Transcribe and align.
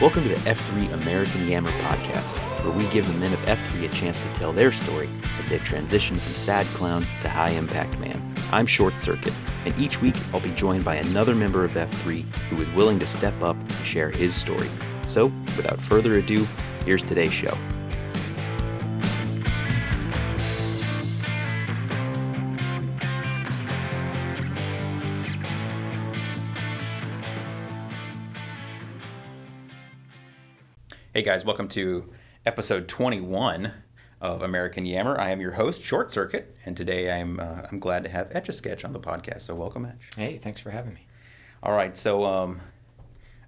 Welcome 0.00 0.22
to 0.22 0.28
the 0.28 0.36
F3 0.48 0.92
American 0.92 1.48
Yammer 1.48 1.72
podcast, 1.72 2.38
where 2.62 2.72
we 2.72 2.86
give 2.92 3.04
the 3.12 3.18
men 3.18 3.32
of 3.32 3.40
F3 3.40 3.84
a 3.84 3.88
chance 3.88 4.20
to 4.20 4.32
tell 4.32 4.52
their 4.52 4.70
story 4.70 5.08
as 5.40 5.48
they've 5.48 5.60
transitioned 5.60 6.18
from 6.18 6.34
sad 6.34 6.66
clown 6.66 7.04
to 7.22 7.28
high 7.28 7.50
impact 7.50 7.98
man. 7.98 8.22
I'm 8.52 8.64
Short 8.64 8.96
Circuit, 8.96 9.34
and 9.64 9.76
each 9.76 10.00
week 10.00 10.14
I'll 10.32 10.38
be 10.38 10.52
joined 10.52 10.84
by 10.84 10.94
another 10.94 11.34
member 11.34 11.64
of 11.64 11.72
F3 11.72 12.22
who 12.48 12.62
is 12.62 12.68
willing 12.76 13.00
to 13.00 13.08
step 13.08 13.42
up 13.42 13.56
and 13.56 13.72
share 13.84 14.10
his 14.10 14.36
story. 14.36 14.68
So, 15.04 15.32
without 15.56 15.82
further 15.82 16.20
ado, 16.20 16.46
here's 16.84 17.02
today's 17.02 17.32
show. 17.32 17.58
Hey 31.18 31.24
guys, 31.24 31.44
welcome 31.44 31.66
to 31.70 32.12
episode 32.46 32.86
21 32.86 33.72
of 34.20 34.40
American 34.42 34.86
Yammer. 34.86 35.18
I 35.20 35.30
am 35.30 35.40
your 35.40 35.50
host, 35.50 35.82
Short 35.82 36.12
Circuit, 36.12 36.56
and 36.64 36.76
today 36.76 37.10
I'm 37.10 37.40
uh, 37.40 37.62
I'm 37.68 37.80
glad 37.80 38.04
to 38.04 38.08
have 38.08 38.28
Etch 38.30 38.48
a 38.48 38.52
Sketch 38.52 38.84
on 38.84 38.92
the 38.92 39.00
podcast. 39.00 39.42
So 39.42 39.56
welcome, 39.56 39.84
Etch. 39.84 40.10
Hey, 40.14 40.36
thanks 40.36 40.60
for 40.60 40.70
having 40.70 40.94
me. 40.94 41.08
All 41.60 41.72
right, 41.72 41.96
so 41.96 42.22
um, 42.24 42.60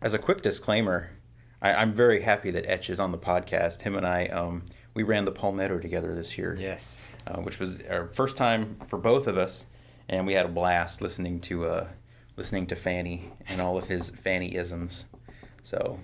as 0.03 0.15
a 0.15 0.19
quick 0.19 0.41
disclaimer, 0.43 1.11
I, 1.63 1.75
I'm 1.75 1.95
very 1.95 2.23
happy 2.23 2.51
that 2.51 2.67
Etch 2.69 2.91
is 2.91 2.99
on 2.99 3.13
the 3.13 3.19
podcast. 3.19 3.83
Him 3.83 3.95
and 3.95 4.05
I, 4.05 4.27
um, 4.27 4.65
we 4.95 5.05
ran 5.05 5.25
the 5.25 5.31
Palmetto 5.31 5.79
together 5.79 6.13
this 6.13 6.37
year, 6.37 6.57
Yes. 6.59 7.13
uh, 7.29 7.39
which 7.39 7.61
was 7.61 7.79
our 7.89 8.09
first 8.09 8.37
time 8.37 8.79
for 8.89 8.99
both 8.99 9.29
of 9.29 9.39
us, 9.39 9.67
and 10.09 10.27
we 10.27 10.33
had 10.33 10.45
a 10.45 10.49
blast 10.49 11.01
listening 11.01 11.39
to 11.43 11.67
uh, 11.69 11.89
listening 12.37 12.67
to 12.67 12.75
Fanny 12.75 13.31
and 13.47 13.61
all 13.61 13.79
of 13.79 13.87
his 13.87 14.11
Fanny 14.11 14.57
isms. 14.57 15.05
So 15.63 16.01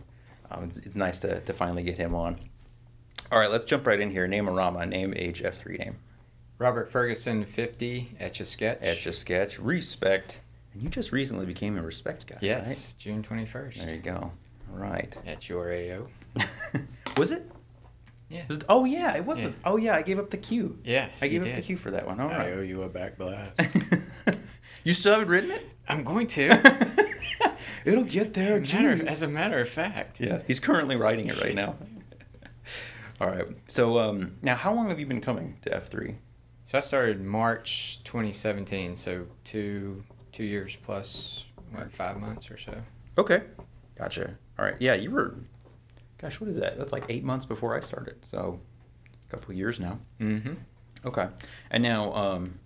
um, 0.50 0.64
it's, 0.64 0.78
it's 0.78 0.96
nice 0.96 1.18
to, 1.20 1.40
to 1.40 1.52
finally 1.52 1.82
get 1.82 1.96
him 1.96 2.14
on. 2.14 2.38
All 3.32 3.38
right, 3.38 3.50
let's 3.50 3.64
jump 3.64 3.86
right 3.86 3.98
in 4.00 4.10
here. 4.10 4.26
Name 4.28 4.46
a 4.48 4.52
Rama, 4.52 4.86
name, 4.86 5.12
age, 5.16 5.42
F3 5.42 5.78
name. 5.78 5.96
Robert 6.58 6.88
Ferguson, 6.90 7.44
50, 7.44 8.16
Etch 8.20 8.40
a 8.40 8.44
Sketch. 8.46 8.78
Etch 8.80 9.06
a 9.06 9.12
sketch, 9.12 9.58
respect. 9.58 10.40
And 10.72 10.82
you 10.82 10.88
just 10.88 11.12
recently 11.12 11.44
became 11.46 11.76
a 11.76 11.82
respect 11.82 12.26
guy. 12.26 12.38
Yes, 12.40 12.94
June 12.94 13.22
21st. 13.22 13.84
There 13.84 13.94
you 13.94 14.00
go. 14.00 14.32
All 14.72 14.78
right. 14.78 15.14
At 15.26 15.48
your 15.48 15.72
AO. 15.72 16.06
was 17.16 17.32
it? 17.32 17.50
Yeah. 18.28 18.42
Was 18.48 18.56
it- 18.58 18.64
Oh 18.68 18.84
yeah, 18.84 19.16
it 19.16 19.24
was 19.24 19.38
Yeah. 19.38 19.48
the. 19.48 19.54
Oh 19.64 19.76
yeah, 19.76 19.94
I 19.96 20.02
gave 20.02 20.18
up 20.18 20.30
the 20.30 20.36
Q. 20.36 20.78
Yes, 20.84 21.22
I 21.22 21.28
gave 21.28 21.42
up 21.42 21.48
the 21.48 21.54
did. 21.56 21.64
Q 21.64 21.76
for 21.76 21.90
that 21.92 22.06
one. 22.06 22.18
All 22.20 22.28
I 22.30 22.36
right. 22.38 22.52
owe 22.54 22.60
you 22.60 22.82
a 22.82 22.88
back 22.88 23.18
blast. 23.18 23.60
you 24.84 24.94
still 24.94 25.12
haven't 25.12 25.28
written 25.28 25.50
it? 25.50 25.64
I'm 25.88 26.02
going 26.04 26.26
to. 26.28 26.48
It'll 27.86 28.04
get 28.04 28.34
there. 28.34 28.60
matter 28.60 28.90
of, 28.90 28.98
geez. 29.00 29.08
as 29.08 29.22
a 29.22 29.28
matter 29.28 29.58
of 29.58 29.68
fact. 29.68 30.20
Yeah, 30.20 30.40
he's 30.46 30.60
currently 30.60 30.96
writing 30.96 31.28
it 31.28 31.40
right 31.42 31.54
now. 31.54 31.76
All 33.20 33.28
right. 33.28 33.46
So 33.68 33.98
um, 33.98 34.36
now, 34.42 34.56
how 34.56 34.74
long 34.74 34.88
have 34.88 34.98
you 35.00 35.06
been 35.06 35.20
coming 35.20 35.56
to 35.62 35.74
F 35.74 35.86
three? 35.88 36.16
So 36.64 36.78
I 36.78 36.80
started 36.80 37.22
March 37.24 38.00
2017, 38.04 38.96
so 38.96 39.26
two 39.44 40.04
two 40.32 40.44
years 40.44 40.76
plus, 40.76 41.46
what, 41.70 41.90
five 41.90 42.18
months 42.18 42.50
or 42.50 42.56
so. 42.58 42.74
Okay. 43.16 43.42
Gotcha. 43.96 44.36
All 44.58 44.64
right. 44.64 44.76
Yeah, 44.80 44.94
you 44.94 45.10
were. 45.10 45.34
Gosh, 46.18 46.40
what 46.40 46.50
is 46.50 46.56
that? 46.56 46.76
That's 46.76 46.92
like 46.92 47.04
eight 47.08 47.24
months 47.24 47.44
before 47.46 47.76
I 47.76 47.80
started. 47.80 48.24
So, 48.24 48.60
a 49.28 49.30
couple 49.30 49.54
years 49.54 49.80
now. 49.80 49.98
Mm-hmm. 50.20 50.54
Okay. 51.04 51.28
And 51.70 51.82
now, 51.82 52.12
um, 52.14 52.58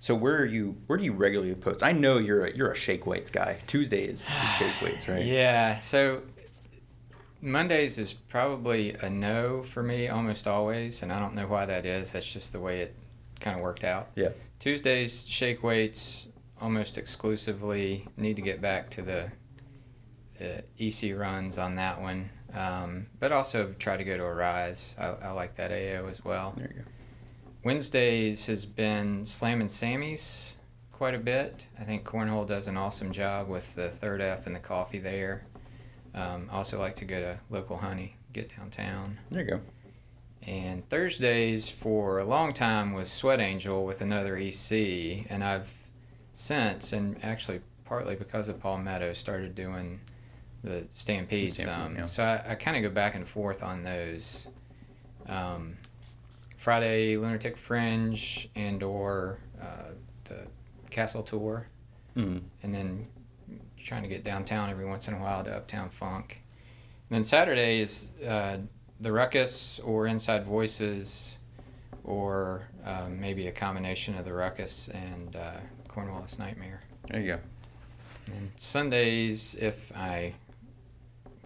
so 0.00 0.14
where 0.14 0.38
are 0.38 0.46
you? 0.46 0.76
Where 0.86 0.98
do 0.98 1.04
you 1.04 1.12
regularly 1.12 1.54
post? 1.54 1.82
I 1.82 1.92
know 1.92 2.16
you're 2.16 2.46
a, 2.46 2.56
you're 2.56 2.70
a 2.70 2.74
shake 2.74 3.06
weights 3.06 3.30
guy. 3.30 3.58
Tuesdays 3.66 4.22
is 4.22 4.28
shake 4.58 4.80
weights, 4.82 5.06
right? 5.06 5.24
Yeah, 5.24 5.78
so 5.78 6.22
Mondays 7.42 7.98
is 7.98 8.14
probably 8.14 8.94
a 8.94 9.10
no 9.10 9.62
for 9.62 9.82
me 9.82 10.08
almost 10.08 10.48
always, 10.48 11.02
and 11.02 11.12
I 11.12 11.18
don't 11.18 11.34
know 11.34 11.46
why 11.46 11.66
that 11.66 11.84
is. 11.84 12.12
That's 12.12 12.30
just 12.30 12.52
the 12.54 12.60
way 12.60 12.80
it 12.80 12.94
kind 13.40 13.56
of 13.56 13.62
worked 13.62 13.84
out. 13.84 14.08
Yeah. 14.14 14.30
Tuesdays, 14.58 15.26
shake 15.26 15.62
weights 15.62 16.28
almost 16.60 16.96
exclusively. 16.96 18.06
Need 18.16 18.36
to 18.36 18.42
get 18.42 18.62
back 18.62 18.88
to 18.90 19.02
the, 19.02 19.32
the 20.38 20.64
EC 20.78 21.14
runs 21.14 21.58
on 21.58 21.76
that 21.76 22.00
one, 22.00 22.30
um, 22.54 23.06
but 23.18 23.32
also 23.32 23.74
try 23.78 23.98
to 23.98 24.04
go 24.04 24.16
to 24.16 24.24
a 24.24 24.34
rise. 24.34 24.96
I, 24.98 25.08
I 25.08 25.30
like 25.32 25.56
that 25.56 25.70
AO 25.70 26.08
as 26.08 26.24
well. 26.24 26.54
There 26.56 26.72
you 26.74 26.82
go. 26.82 26.88
Wednesdays 27.62 28.46
has 28.46 28.64
been 28.64 29.26
Slam 29.26 29.60
and 29.60 29.70
Sammy's 29.70 30.56
quite 30.92 31.14
a 31.14 31.18
bit. 31.18 31.66
I 31.78 31.84
think 31.84 32.04
Cornhole 32.04 32.46
does 32.46 32.66
an 32.66 32.76
awesome 32.76 33.12
job 33.12 33.48
with 33.48 33.74
the 33.74 33.88
third 33.88 34.20
F 34.20 34.46
and 34.46 34.54
the 34.54 34.60
coffee 34.60 34.98
there. 34.98 35.46
Um, 36.14 36.48
I 36.50 36.56
also 36.56 36.78
like 36.78 36.96
to 36.96 37.04
go 37.04 37.20
to 37.20 37.38
Local 37.50 37.78
Honey, 37.78 38.16
get 38.32 38.54
downtown. 38.56 39.18
There 39.30 39.42
you 39.42 39.50
go. 39.50 39.60
And 40.42 40.88
Thursdays 40.88 41.68
for 41.68 42.18
a 42.18 42.24
long 42.24 42.52
time 42.52 42.94
was 42.94 43.10
Sweat 43.10 43.40
Angel 43.40 43.84
with 43.84 44.00
another 44.00 44.36
EC, 44.36 45.26
and 45.30 45.44
I've 45.44 45.72
since, 46.32 46.92
and 46.92 47.22
actually 47.22 47.60
partly 47.84 48.16
because 48.16 48.48
of 48.48 48.58
Palmetto, 48.58 49.12
started 49.12 49.54
doing 49.54 50.00
the 50.64 50.86
Stampede, 50.88 51.50
Stampede, 51.50 51.64
some. 51.66 51.96
yeah. 51.96 52.04
So 52.06 52.24
I, 52.24 52.52
I 52.52 52.54
kind 52.54 52.76
of 52.76 52.82
go 52.82 52.94
back 52.94 53.14
and 53.14 53.28
forth 53.28 53.62
on 53.62 53.82
those. 53.84 54.48
Um, 55.26 55.76
Friday 56.60 57.16
Lunatic 57.16 57.56
Fringe 57.56 58.46
and 58.54 58.82
or 58.82 59.38
uh, 59.58 59.92
the 60.24 60.46
Castle 60.90 61.22
Tour, 61.22 61.66
Mm. 62.16 62.42
and 62.62 62.74
then 62.74 63.06
trying 63.78 64.02
to 64.02 64.08
get 64.10 64.24
downtown 64.24 64.68
every 64.68 64.84
once 64.84 65.08
in 65.08 65.14
a 65.14 65.18
while 65.18 65.42
to 65.44 65.50
Uptown 65.56 65.88
Funk. 65.88 66.42
And 67.08 67.16
then 67.16 67.22
Saturday 67.24 67.80
is 67.80 68.08
uh, 68.26 68.58
the 69.00 69.10
Ruckus 69.10 69.78
or 69.78 70.06
Inside 70.06 70.44
Voices, 70.44 71.38
or 72.04 72.68
uh, 72.84 73.06
maybe 73.08 73.46
a 73.46 73.52
combination 73.52 74.18
of 74.18 74.26
the 74.26 74.34
Ruckus 74.34 74.88
and 74.88 75.34
uh, 75.36 75.52
Cornwallis 75.88 76.38
Nightmare. 76.38 76.82
There 77.08 77.20
you 77.20 77.26
go. 77.26 77.38
And 78.36 78.50
Sundays, 78.56 79.54
if 79.54 79.92
I 79.96 80.34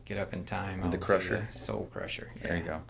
get 0.06 0.18
up 0.18 0.32
in 0.32 0.44
time, 0.44 0.80
With 0.80 0.90
the 0.90 0.98
Crusher. 0.98 1.46
Soul 1.50 1.88
Crusher. 1.92 2.32
There 2.42 2.56
you 2.56 2.64
yeah. 2.64 2.80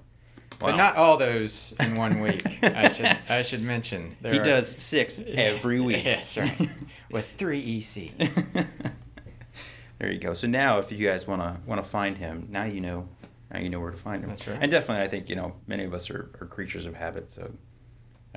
Go. 0.64 0.72
But 0.72 0.76
not 0.78 0.97
all 0.97 1.16
those 1.16 1.75
in 1.80 1.97
one 1.97 2.20
week. 2.20 2.42
I 2.62 2.88
should 2.88 3.16
I 3.28 3.42
should 3.42 3.62
mention. 3.62 4.16
There 4.20 4.32
he 4.32 4.38
are- 4.38 4.44
does 4.44 4.69
six 4.69 5.20
every 5.26 5.80
week. 5.80 6.04
Yes, 6.04 6.36
right. 6.36 6.69
With 7.10 7.30
three 7.32 7.78
ECs. 7.78 8.66
there 9.98 10.10
you 10.12 10.19
go. 10.19 10.34
So 10.34 10.47
now, 10.47 10.78
if 10.78 10.91
you 10.91 11.06
guys 11.06 11.26
want 11.26 11.42
to 11.42 11.60
want 11.66 11.82
to 11.82 11.88
find 11.88 12.19
him, 12.19 12.48
now 12.50 12.64
you 12.64 12.80
know. 12.80 13.08
Now 13.52 13.60
you 13.60 13.69
know 13.69 13.78
where 13.78 13.92
to 13.92 13.97
find 13.97 14.22
him. 14.25 14.30
That's 14.30 14.48
right. 14.48 14.58
And 14.60 14.69
definitely, 14.70 15.04
I 15.04 15.08
think 15.08 15.28
you 15.28 15.36
know 15.36 15.54
many 15.69 15.84
of 15.84 15.94
us 15.94 16.10
are, 16.10 16.30
are 16.41 16.47
creatures 16.47 16.86
of 16.86 16.96
habit. 16.96 17.31
So, 17.31 17.52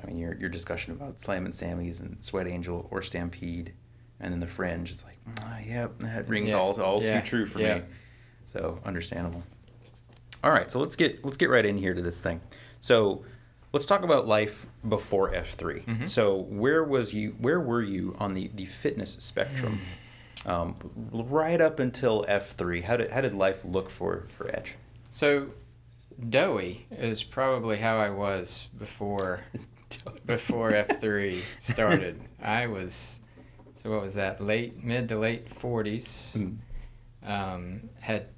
I 0.00 0.06
mean, 0.06 0.16
your 0.18 0.34
your 0.36 0.48
discussion 0.48 0.92
about 0.92 1.18
Slam 1.18 1.44
and 1.44 1.52
Sammy's 1.54 1.98
and 2.00 2.22
Sweat 2.22 2.46
Angel 2.46 2.86
or 2.92 3.02
Stampede, 3.02 3.72
and 4.20 4.32
then 4.32 4.38
the 4.38 4.46
Fringe. 4.46 4.92
It's 4.92 5.02
like, 5.02 5.18
ah, 5.40 5.58
yep, 5.66 5.98
that 6.00 6.28
rings 6.28 6.50
Yeah. 6.50 6.58
all 6.58 6.80
all 6.80 7.02
Yeah. 7.02 7.20
too 7.20 7.26
true 7.26 7.46
for 7.46 7.58
Yeah. 7.58 7.78
me. 7.78 7.82
So 8.46 8.78
understandable. 8.84 9.42
All 10.44 10.50
right, 10.50 10.70
so 10.70 10.78
let's 10.78 10.96
get 10.96 11.24
let's 11.24 11.36
get 11.36 11.50
right 11.50 11.64
in 11.64 11.76
here 11.78 11.94
to 11.94 12.02
this 12.02 12.20
thing. 12.20 12.40
So 12.80 13.24
let's 13.72 13.86
talk 13.86 14.02
about 14.02 14.26
life 14.26 14.66
before 14.88 15.34
F 15.34 15.50
3 15.54 15.80
Mhm. 15.80 16.08
So 16.08 16.36
where 16.36 16.84
was 16.84 17.12
you? 17.12 17.34
Where 17.38 17.60
were 17.60 17.82
you 17.82 18.14
on 18.18 18.34
the 18.34 18.50
the 18.54 18.64
fitness 18.66 19.12
spectrum? 19.20 19.80
Um, 20.46 20.76
right 21.12 21.60
up 21.60 21.78
until 21.80 22.24
F 22.28 22.50
three, 22.52 22.80
how 22.80 22.96
did 22.96 23.10
how 23.10 23.20
did 23.20 23.34
life 23.34 23.64
look 23.64 23.90
for 23.90 24.26
for 24.28 24.48
Edge? 24.54 24.76
So, 25.10 25.48
doughy 26.28 26.86
is 26.90 27.22
probably 27.24 27.78
how 27.78 27.98
I 27.98 28.10
was 28.10 28.68
before 28.78 29.40
before 30.26 30.72
F 30.72 31.00
three 31.00 31.42
started. 31.58 32.20
I 32.40 32.66
was 32.68 33.20
so 33.74 33.90
what 33.90 34.00
was 34.00 34.14
that? 34.14 34.40
Late 34.40 34.82
mid 34.82 35.08
to 35.08 35.18
late 35.18 35.50
forties. 35.50 36.32
Mm. 36.36 36.58
Um, 37.24 37.90
had 38.00 38.28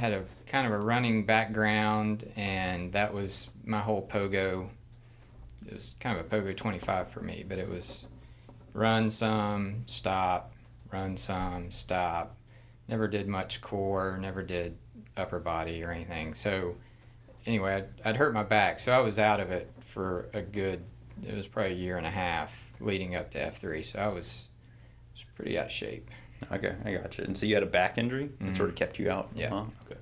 had 0.00 0.14
a 0.14 0.24
kind 0.46 0.66
of 0.66 0.72
a 0.72 0.78
running 0.78 1.26
background, 1.26 2.32
and 2.34 2.92
that 2.92 3.12
was 3.12 3.50
my 3.64 3.80
whole 3.80 4.00
pogo. 4.00 4.70
It 5.66 5.74
was 5.74 5.94
kind 6.00 6.18
of 6.18 6.24
a 6.24 6.28
pogo 6.28 6.56
twenty 6.56 6.78
five 6.78 7.08
for 7.08 7.20
me, 7.20 7.44
but 7.46 7.58
it 7.58 7.68
was 7.68 8.06
run 8.72 9.10
some, 9.10 9.82
stop, 9.84 10.52
run 10.90 11.18
some, 11.18 11.70
stop. 11.70 12.34
Never 12.88 13.08
did 13.08 13.28
much 13.28 13.60
core. 13.60 14.16
Never 14.18 14.42
did 14.42 14.78
upper 15.18 15.38
body 15.38 15.84
or 15.84 15.92
anything. 15.92 16.32
So 16.32 16.76
anyway, 17.44 17.74
I'd, 17.74 17.88
I'd 18.02 18.16
hurt 18.16 18.32
my 18.32 18.42
back, 18.42 18.80
so 18.80 18.92
I 18.92 19.00
was 19.00 19.18
out 19.18 19.38
of 19.38 19.50
it 19.50 19.70
for 19.80 20.30
a 20.32 20.40
good. 20.40 20.82
It 21.26 21.34
was 21.34 21.46
probably 21.46 21.72
a 21.72 21.76
year 21.76 21.98
and 21.98 22.06
a 22.06 22.10
half 22.10 22.72
leading 22.80 23.14
up 23.14 23.30
to 23.32 23.38
F 23.38 23.58
three. 23.58 23.82
So 23.82 23.98
I 23.98 24.08
was 24.08 24.48
was 25.12 25.26
pretty 25.36 25.58
out 25.58 25.66
of 25.66 25.72
shape. 25.72 26.10
Okay, 26.52 26.74
I 26.84 26.92
got 26.92 27.16
you. 27.18 27.24
And 27.24 27.36
so 27.36 27.46
you 27.46 27.54
had 27.54 27.62
a 27.62 27.66
back 27.66 27.98
injury 27.98 28.30
that 28.40 28.50
Mhm. 28.52 28.56
sort 28.56 28.68
of 28.70 28.74
kept 28.76 28.98
you 28.98 29.10
out. 29.10 29.30
Yeah. 29.34 29.50
Huh? 29.50 29.64
Okay. 29.86 30.00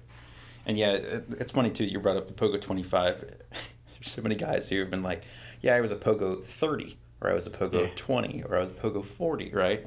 And 0.67 0.79
yeah, 0.79 0.93
it, 0.93 1.25
it's 1.39 1.53
funny 1.53 1.71
too. 1.71 1.85
You 1.85 1.99
brought 2.01 2.17
up 2.17 2.29
the 2.29 2.35
Pogo 2.35 2.61
twenty 2.61 2.83
five. 2.83 3.21
There's 3.51 4.11
so 4.11 4.23
many 4.23 4.35
guys 4.35 4.69
who 4.69 4.79
have 4.81 4.91
been 4.91 5.03
like, 5.03 5.23
"Yeah, 5.61 5.75
I 5.75 5.81
was 5.81 5.91
a 5.93 5.97
Pogo 5.97 6.45
thirty, 6.45 6.99
or 7.21 7.31
I 7.31 7.35
was 7.35 7.47
a 7.47 7.51
Pogo 7.51 7.87
Yeah. 7.87 7.91
twenty, 7.97 8.43
or 8.45 8.57
I 8.57 8.61
was 8.61 8.71
a 8.71 8.75
Pogo 8.75 9.05
forty, 9.05 9.51
right?" 9.51 9.87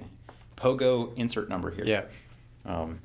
Pogo 0.57 1.15
insert 1.18 1.50
number 1.50 1.71
here. 1.71 1.86
Yeah. 1.86 2.03
Um, 2.65 3.00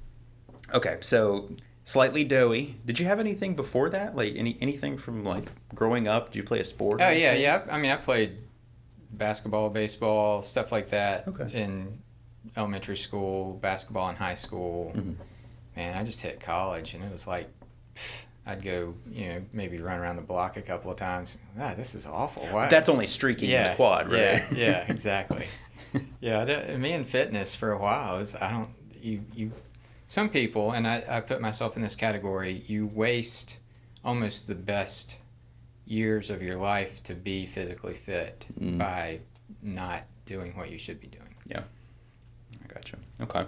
okay, 0.75 0.99
so 1.01 1.51
slightly 1.85 2.25
doughy. 2.25 2.77
Did 2.85 2.99
you 2.99 3.07
have 3.07 3.21
anything 3.21 3.55
before 3.55 3.89
that? 3.91 4.15
Like 4.17 4.35
any 4.37 4.57
anything 4.61 4.99
from 4.99 5.25
like 5.25 5.45
growing 5.75 6.09
up? 6.09 6.27
Did 6.33 6.37
you 6.37 6.43
play 6.45 6.61
a 6.61 6.65
sport? 6.65 7.01
or 7.01 7.05
Oh 7.05 7.11
yeah, 7.11 7.35
yeah. 7.35 7.63
I 7.71 7.79
mean, 7.79 7.91
I 7.91 7.97
played 7.97 8.39
basketball, 9.11 9.71
baseball, 9.71 10.43
stuff 10.43 10.73
like 10.73 10.91
that 10.91 11.29
Okay. 11.29 11.49
in 11.53 12.03
elementary 12.57 12.97
school, 12.97 13.55
basketball 13.55 14.09
in 14.11 14.17
high 14.17 14.35
school. 14.35 14.93
Mhm. 14.95 15.17
Man, 15.77 15.97
I 15.97 16.05
just 16.05 16.23
hit 16.23 16.41
college, 16.41 16.95
and 16.95 17.05
it 17.05 17.11
was 17.13 17.27
like 17.27 17.49
I'd 18.49 18.63
go, 18.63 18.95
you 19.11 19.29
know, 19.29 19.43
maybe 19.53 19.79
run 19.81 19.99
around 19.99 20.17
the 20.17 20.23
block 20.23 20.57
a 20.57 20.63
couple 20.63 20.91
of 20.91 20.97
times. 20.97 21.37
Ah, 21.59 21.75
this 21.75 21.95
is 21.95 22.07
awful. 22.07 22.45
Why? 22.47 22.69
That's 22.69 22.89
only 22.89 23.07
streaking 23.09 23.51
in 23.51 23.71
the 23.71 23.75
quad, 23.77 24.09
right? 24.09 24.19
Yeah, 24.21 24.47
yeah, 24.53 24.85
exactly. 24.89 25.47
yeah, 26.21 26.45
did- 26.45 26.79
me 26.79 26.93
and 26.93 27.07
fitness 27.07 27.55
for 27.55 27.73
a 27.73 27.79
while 27.79 28.19
is 28.19 28.35
I 28.37 28.51
don't 28.51 28.71
you 29.03 29.25
you 29.35 29.53
some 30.07 30.29
people 30.29 30.71
and 30.73 30.87
I, 30.87 31.03
I 31.09 31.21
put 31.21 31.41
myself 31.41 31.75
in 31.77 31.83
this 31.83 31.97
category. 31.97 32.63
You 32.67 32.87
waste 32.87 33.59
almost 34.05 34.47
the 34.47 34.55
best 34.55 35.19
years 35.85 36.31
of 36.31 36.43
your 36.43 36.57
life 36.57 37.03
to 37.05 37.15
be 37.15 37.47
physically 37.47 37.95
fit 37.95 38.47
Mm. 38.61 38.79
by 38.79 39.21
not 39.63 40.05
doing 40.25 40.57
what 40.57 40.71
you 40.71 40.79
should 40.79 41.01
be 41.01 41.07
doing. 41.09 41.35
Yeah. 41.47 41.63
Gotcha. 42.77 42.97
Okay. 43.21 43.47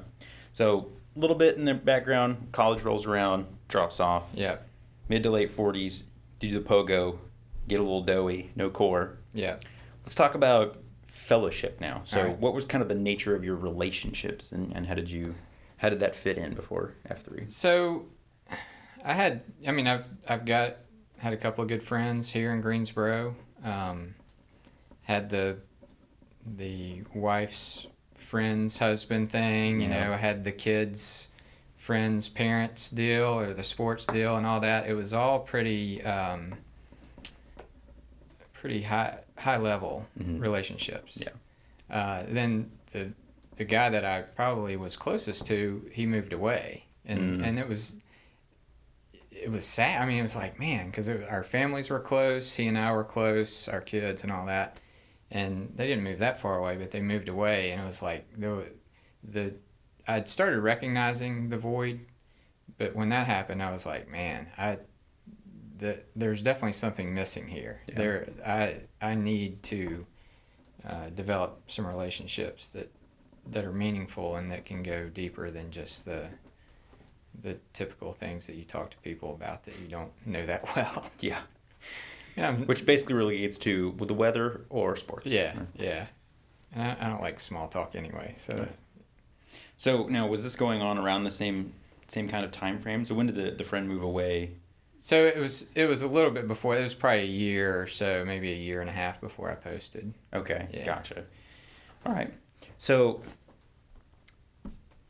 So 0.52 0.90
a 1.14 1.18
little 1.18 1.36
bit 1.36 1.56
in 1.56 1.64
the 1.64 1.74
background, 1.74 2.48
college 2.52 2.82
rolls 2.82 3.06
around, 3.06 3.46
drops 3.68 4.00
off. 4.00 4.24
Yeah, 4.34 4.56
Mid 5.08 5.22
to 5.22 5.30
late 5.30 5.50
forties, 5.50 6.04
do 6.40 6.50
the 6.50 6.66
pogo, 6.66 7.18
get 7.66 7.80
a 7.80 7.82
little 7.82 8.02
doughy, 8.02 8.50
no 8.56 8.70
core. 8.70 9.18
yeah. 9.34 9.56
Let's 10.04 10.14
talk 10.14 10.34
about 10.34 10.78
fellowship 11.06 11.82
now. 11.82 12.00
So 12.04 12.24
right. 12.24 12.38
what 12.38 12.54
was 12.54 12.64
kind 12.64 12.80
of 12.80 12.88
the 12.88 12.94
nature 12.94 13.36
of 13.36 13.44
your 13.44 13.56
relationships 13.56 14.52
and, 14.52 14.74
and 14.74 14.86
how 14.86 14.94
did 14.94 15.10
you 15.10 15.34
how 15.76 15.90
did 15.90 16.00
that 16.00 16.14
fit 16.14 16.38
in 16.38 16.54
before 16.54 16.94
F 17.08 17.22
three? 17.22 17.44
So, 17.48 18.06
I 19.04 19.12
had. 19.12 19.42
I 19.66 19.72
mean, 19.72 19.86
I've 19.86 20.06
I've 20.26 20.46
got 20.46 20.78
had 21.18 21.32
a 21.32 21.36
couple 21.36 21.62
of 21.62 21.68
good 21.68 21.82
friends 21.82 22.30
here 22.30 22.52
in 22.52 22.60
Greensboro. 22.62 23.36
Um, 23.62 24.14
had 25.02 25.28
the 25.30 25.58
the 26.46 27.02
wife's 27.14 27.86
friend's 28.18 28.78
husband 28.78 29.30
thing. 29.30 29.80
You 29.80 29.88
Yeah. 29.88 30.08
know, 30.08 30.16
had 30.16 30.44
the 30.44 30.52
kids' 30.52 31.28
friends' 31.76 32.28
parents 32.28 32.90
deal 32.90 33.24
or 33.40 33.54
the 33.54 33.64
sports 33.64 34.06
deal 34.06 34.36
and 34.36 34.44
all 34.46 34.60
that. 34.60 34.86
It 34.88 34.94
was 34.94 35.14
all 35.14 35.40
pretty 35.40 36.02
um, 36.02 36.54
pretty 38.52 38.82
high 38.82 39.18
high 39.38 39.56
level 39.56 40.06
Mhm. 40.18 40.40
relationships. 40.40 41.18
Yeah. 41.20 41.28
Uh, 41.90 42.24
then 42.28 42.70
the 42.92 43.12
the 43.56 43.64
guy 43.64 43.88
that 43.90 44.04
I 44.04 44.22
probably 44.22 44.76
was 44.76 44.96
closest 44.96 45.46
to, 45.46 45.88
he 45.92 46.06
moved 46.06 46.32
away, 46.32 46.84
and 47.04 47.40
Mm. 47.40 47.46
and 47.46 47.58
it 47.58 47.68
was 47.68 47.96
it 49.30 49.50
was 49.52 49.64
sad. 49.64 50.02
I 50.02 50.06
mean, 50.06 50.18
it 50.18 50.22
was 50.22 50.34
like 50.36 50.58
man, 50.58 50.86
because 50.86 51.08
our 51.08 51.44
families 51.44 51.90
were 51.90 52.00
close. 52.00 52.54
He 52.54 52.66
and 52.66 52.76
I 52.76 52.92
were 52.92 53.04
close, 53.04 53.68
our 53.68 53.80
kids 53.80 54.22
and 54.24 54.32
all 54.32 54.46
that, 54.46 54.78
and 55.30 55.72
they 55.76 55.86
didn't 55.86 56.04
move 56.04 56.18
that 56.20 56.40
far 56.40 56.58
away, 56.58 56.76
but 56.76 56.90
they 56.90 57.00
moved 57.00 57.28
away, 57.28 57.70
and 57.70 57.82
it 57.82 57.84
was 57.84 58.02
like 58.02 58.26
the 58.36 58.72
the 59.22 59.54
I'd 60.06 60.28
started 60.28 60.60
recognizing 60.60 61.50
the 61.50 61.58
void, 61.58 62.00
but 62.78 62.94
when 62.94 63.10
that 63.10 63.26
happened, 63.26 63.62
I 63.62 63.72
was 63.72 63.86
like, 63.86 64.08
man, 64.08 64.48
I. 64.56 64.78
The, 65.78 66.02
there's 66.16 66.42
definitely 66.42 66.72
something 66.72 67.14
missing 67.14 67.46
here. 67.46 67.82
Yeah. 67.86 67.94
There, 67.94 68.28
I 68.44 68.76
I 69.00 69.14
need 69.14 69.62
to 69.64 70.06
uh, 70.84 71.10
develop 71.10 71.70
some 71.70 71.86
relationships 71.86 72.70
that 72.70 72.92
that 73.46 73.64
are 73.64 73.72
meaningful 73.72 74.34
and 74.36 74.50
that 74.50 74.64
can 74.64 74.82
go 74.82 75.08
deeper 75.08 75.50
than 75.50 75.70
just 75.70 76.04
the 76.04 76.30
the 77.40 77.58
typical 77.72 78.12
things 78.12 78.46
that 78.46 78.56
you 78.56 78.64
talk 78.64 78.90
to 78.90 78.96
people 78.98 79.32
about 79.32 79.62
that 79.64 79.78
you 79.80 79.86
don't 79.88 80.10
know 80.26 80.44
that 80.44 80.64
well. 80.76 81.10
Yeah. 81.20 81.38
Yeah, 82.38 82.46
I'm- 82.46 82.66
Which 82.66 82.86
basically 82.86 83.14
relates 83.14 83.58
to 83.58 83.94
the 83.98 84.14
weather 84.14 84.62
or 84.70 84.96
sports. 84.96 85.26
yeah, 85.26 85.54
yeah. 85.74 86.06
And 86.72 86.82
I, 86.82 86.96
I 87.06 87.08
don't 87.08 87.20
like 87.22 87.40
small 87.40 87.66
talk 87.68 87.94
anyway. 87.96 88.34
So 88.36 88.56
Right. 88.58 88.68
So 89.76 90.06
now 90.08 90.26
was 90.26 90.42
this 90.42 90.56
going 90.56 90.82
on 90.82 90.98
around 90.98 91.24
the 91.24 91.30
same 91.30 91.72
same 92.08 92.28
kind 92.28 92.42
of 92.44 92.50
time 92.50 92.78
frame? 92.78 93.04
So 93.04 93.14
when 93.14 93.26
did 93.26 93.34
the, 93.36 93.50
the 93.52 93.64
friend 93.64 93.88
move 93.88 94.02
away? 94.02 94.52
so 95.00 95.24
it 95.26 95.36
was 95.38 95.66
it 95.76 95.86
was 95.86 96.02
a 96.02 96.08
little 96.08 96.30
bit 96.30 96.46
before. 96.48 96.76
It 96.76 96.82
was 96.82 96.94
probably 96.94 97.20
a 97.20 97.24
year 97.24 97.80
or 97.80 97.86
so, 97.86 98.24
maybe 98.24 98.50
a 98.52 98.56
year 98.56 98.80
and 98.80 98.90
a 98.90 98.92
half 98.92 99.20
before 99.20 99.50
I 99.50 99.54
posted. 99.54 100.12
Okay, 100.34 100.68
Yeah. 100.72 100.84
gotcha. 100.84 101.24
All 102.04 102.12
right. 102.12 102.32
So 102.78 103.22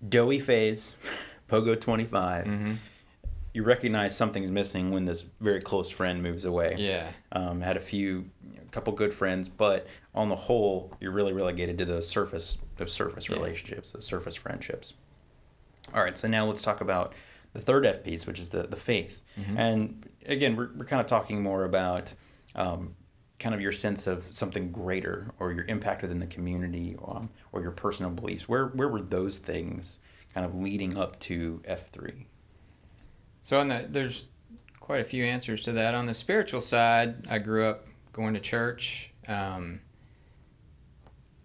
doughy 0.06 0.40
phase, 0.40 0.96
Pogo 1.48 1.80
twenty 1.80 2.04
five. 2.04 2.44
Mm-hmm. 2.46 2.75
You 3.58 3.64
recognize 3.64 4.16
something's 4.16 4.52
missing 4.52 4.93
when 4.93 5.05
this 5.05 5.25
very 5.40 5.60
close 5.60 5.90
friend 5.90 6.22
moves 6.22 6.44
away. 6.44 6.76
Yeah, 6.78 7.08
Um, 7.32 7.60
had 7.60 7.76
a 7.76 7.81
few, 7.81 8.31
a 8.56 8.70
couple 8.70 8.93
good 8.93 9.12
friends, 9.12 9.49
but 9.49 9.88
on 10.14 10.28
the 10.28 10.37
whole, 10.37 10.93
you're 11.00 11.10
really 11.10 11.32
relegated 11.32 11.76
to 11.78 11.84
those 11.84 12.06
surface, 12.06 12.58
those 12.76 12.93
surface 12.93 13.28
Yeah. 13.28 13.34
relationships, 13.34 13.90
those 13.90 14.05
surface 14.05 14.37
friendships. 14.37 14.94
All 15.93 16.05
right, 16.05 16.16
so 16.16 16.28
now 16.28 16.46
let's 16.46 16.62
talk 16.62 16.81
about 16.81 17.14
the 17.52 17.58
third 17.60 17.84
F 17.84 18.05
piece, 18.05 18.28
which 18.28 18.38
is 18.38 18.50
the 18.50 18.62
the 18.62 18.76
faith. 18.76 19.20
Mhm. 19.37 19.58
And 19.58 20.08
again, 20.26 20.54
we're 20.54 20.70
we're 20.76 20.84
kind 20.84 21.00
of 21.00 21.08
talking 21.08 21.43
more 21.43 21.64
about 21.64 22.14
um, 22.54 22.94
kind 23.40 23.56
of 23.56 23.61
your 23.61 23.72
sense 23.72 24.06
of 24.06 24.32
something 24.32 24.70
greater, 24.70 25.32
or 25.40 25.50
your 25.52 25.64
impact 25.64 26.02
within 26.02 26.20
the 26.20 26.26
community, 26.28 26.94
um, 27.04 27.28
or 27.50 27.61
your 27.62 27.72
personal 27.72 28.12
beliefs. 28.12 28.49
Where 28.49 28.66
where 28.69 28.88
were 28.88 29.02
those 29.02 29.38
things 29.38 29.99
kind 30.32 30.46
of 30.46 30.54
leading 30.54 30.96
up 30.96 31.19
to 31.31 31.61
F 31.64 31.88
three? 31.90 32.28
So 33.49 33.59
on 33.59 33.69
the 33.69 33.87
there's 33.89 34.27
quite 34.79 35.00
a 35.00 35.05
few 35.05 35.25
answers 35.25 35.62
to 35.62 35.73
that. 35.73 35.95
On 35.95 36.05
the 36.05 36.12
spiritual 36.12 36.61
side, 36.61 37.27
I 37.31 37.39
grew 37.39 37.65
up 37.65 37.87
going 38.12 38.35
to 38.35 38.41
church. 38.41 39.11
Um, 39.27 39.81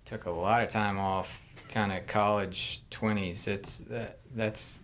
took 0.04 0.26
a 0.26 0.30
lot 0.30 0.62
of 0.62 0.68
time 0.68 1.00
off, 1.00 1.42
kind 1.70 1.94
of 1.94 2.06
college 2.06 2.84
twenties. 2.90 3.48
It's 3.48 3.78
that 3.78 4.20
that's 4.36 4.82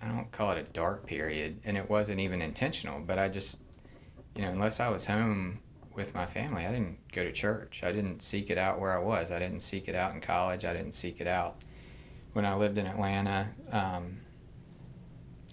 I 0.00 0.06
don't 0.06 0.30
call 0.30 0.52
it 0.52 0.58
a 0.58 0.70
dark 0.70 1.04
period, 1.04 1.58
and 1.64 1.76
it 1.76 1.90
wasn't 1.90 2.20
even 2.20 2.40
intentional. 2.40 3.00
But 3.00 3.18
I 3.18 3.28
just 3.28 3.58
you 4.36 4.42
know 4.42 4.50
unless 4.50 4.78
I 4.78 4.88
was 4.88 5.06
home 5.06 5.58
with 5.96 6.14
my 6.14 6.26
family, 6.26 6.64
I 6.64 6.70
didn't 6.70 6.98
go 7.10 7.24
to 7.24 7.32
church. 7.32 7.82
I 7.82 7.90
didn't 7.90 8.22
seek 8.22 8.50
it 8.50 8.56
out 8.56 8.80
where 8.80 8.96
I 8.96 9.02
was. 9.02 9.32
I 9.32 9.40
didn't 9.40 9.62
seek 9.62 9.88
it 9.88 9.96
out 9.96 10.14
in 10.14 10.20
college. 10.20 10.64
I 10.64 10.72
didn't 10.72 10.92
seek 10.92 11.20
it 11.20 11.26
out 11.26 11.56
when 12.34 12.46
I 12.46 12.54
lived 12.54 12.78
in 12.78 12.86
Atlanta. 12.86 13.48
Um, 13.72 14.18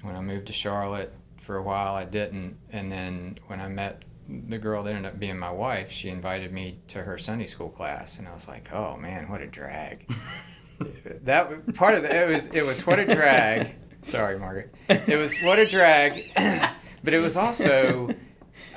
when 0.01 0.15
I 0.15 0.21
moved 0.21 0.47
to 0.47 0.53
Charlotte 0.53 1.13
for 1.37 1.57
a 1.57 1.63
while, 1.63 1.95
I 1.95 2.05
didn't. 2.05 2.57
And 2.71 2.91
then 2.91 3.37
when 3.47 3.59
I 3.59 3.67
met 3.67 4.05
the 4.27 4.57
girl 4.57 4.83
that 4.83 4.93
ended 4.93 5.11
up 5.11 5.19
being 5.19 5.37
my 5.37 5.51
wife, 5.51 5.91
she 5.91 6.09
invited 6.09 6.51
me 6.51 6.79
to 6.89 7.03
her 7.03 7.17
Sunday 7.17 7.47
school 7.47 7.69
class, 7.69 8.19
and 8.19 8.27
I 8.27 8.33
was 8.33 8.47
like, 8.47 8.71
"Oh 8.71 8.97
man, 8.97 9.29
what 9.29 9.41
a 9.41 9.47
drag!" 9.47 10.09
that 11.23 11.73
part 11.75 11.95
of 11.95 12.03
the, 12.03 12.23
it 12.23 12.27
was 12.29 12.47
it 12.47 12.65
was 12.65 12.85
what 12.85 12.99
a 12.99 13.05
drag. 13.05 13.75
Sorry, 14.03 14.39
Margaret. 14.39 14.73
It 14.87 15.17
was 15.17 15.35
what 15.39 15.59
a 15.59 15.67
drag, 15.67 16.23
but 17.03 17.13
it 17.13 17.19
was 17.19 17.35
also 17.35 18.09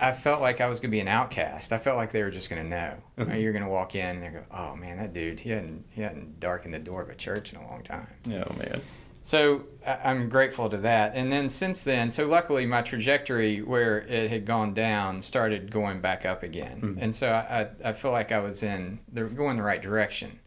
I 0.00 0.10
felt 0.10 0.40
like 0.40 0.60
I 0.60 0.68
was 0.68 0.80
gonna 0.80 0.90
be 0.90 1.00
an 1.00 1.08
outcast. 1.08 1.72
I 1.72 1.78
felt 1.78 1.96
like 1.96 2.10
they 2.10 2.22
were 2.22 2.30
just 2.30 2.50
gonna 2.50 2.64
know. 2.64 2.96
Mm-hmm. 3.18 3.36
You're 3.36 3.52
gonna 3.52 3.68
walk 3.68 3.94
in 3.94 4.16
and 4.16 4.22
they 4.22 4.28
go, 4.28 4.44
"Oh 4.50 4.74
man, 4.74 4.96
that 4.96 5.12
dude, 5.12 5.40
he 5.40 5.50
hadn't 5.50 5.84
he 5.90 6.02
hadn't 6.02 6.40
darkened 6.40 6.74
the 6.74 6.80
door 6.80 7.02
of 7.02 7.08
a 7.08 7.14
church 7.14 7.52
in 7.52 7.60
a 7.60 7.66
long 7.66 7.82
time." 7.82 8.08
Oh 8.26 8.52
man. 8.54 8.80
So 9.22 9.66
I'm 9.86 10.28
grateful 10.28 10.68
to 10.68 10.76
that. 10.78 11.12
And 11.14 11.30
then 11.30 11.48
since 11.48 11.84
then, 11.84 12.10
so 12.10 12.26
luckily 12.26 12.66
my 12.66 12.82
trajectory 12.82 13.62
where 13.62 14.00
it 14.00 14.30
had 14.30 14.44
gone 14.44 14.74
down 14.74 15.22
started 15.22 15.70
going 15.70 16.00
back 16.00 16.26
up 16.26 16.42
again. 16.42 16.80
Mhm. 16.80 16.98
And 17.00 17.14
so 17.14 17.32
I, 17.32 17.68
I, 17.84 17.92
feel 17.92 18.10
like 18.10 18.32
I 18.32 18.40
was 18.40 18.62
in 18.62 18.98
the 19.12 19.24
going 19.24 19.56
the 19.56 19.62
right 19.62 19.80
direction 19.80 20.40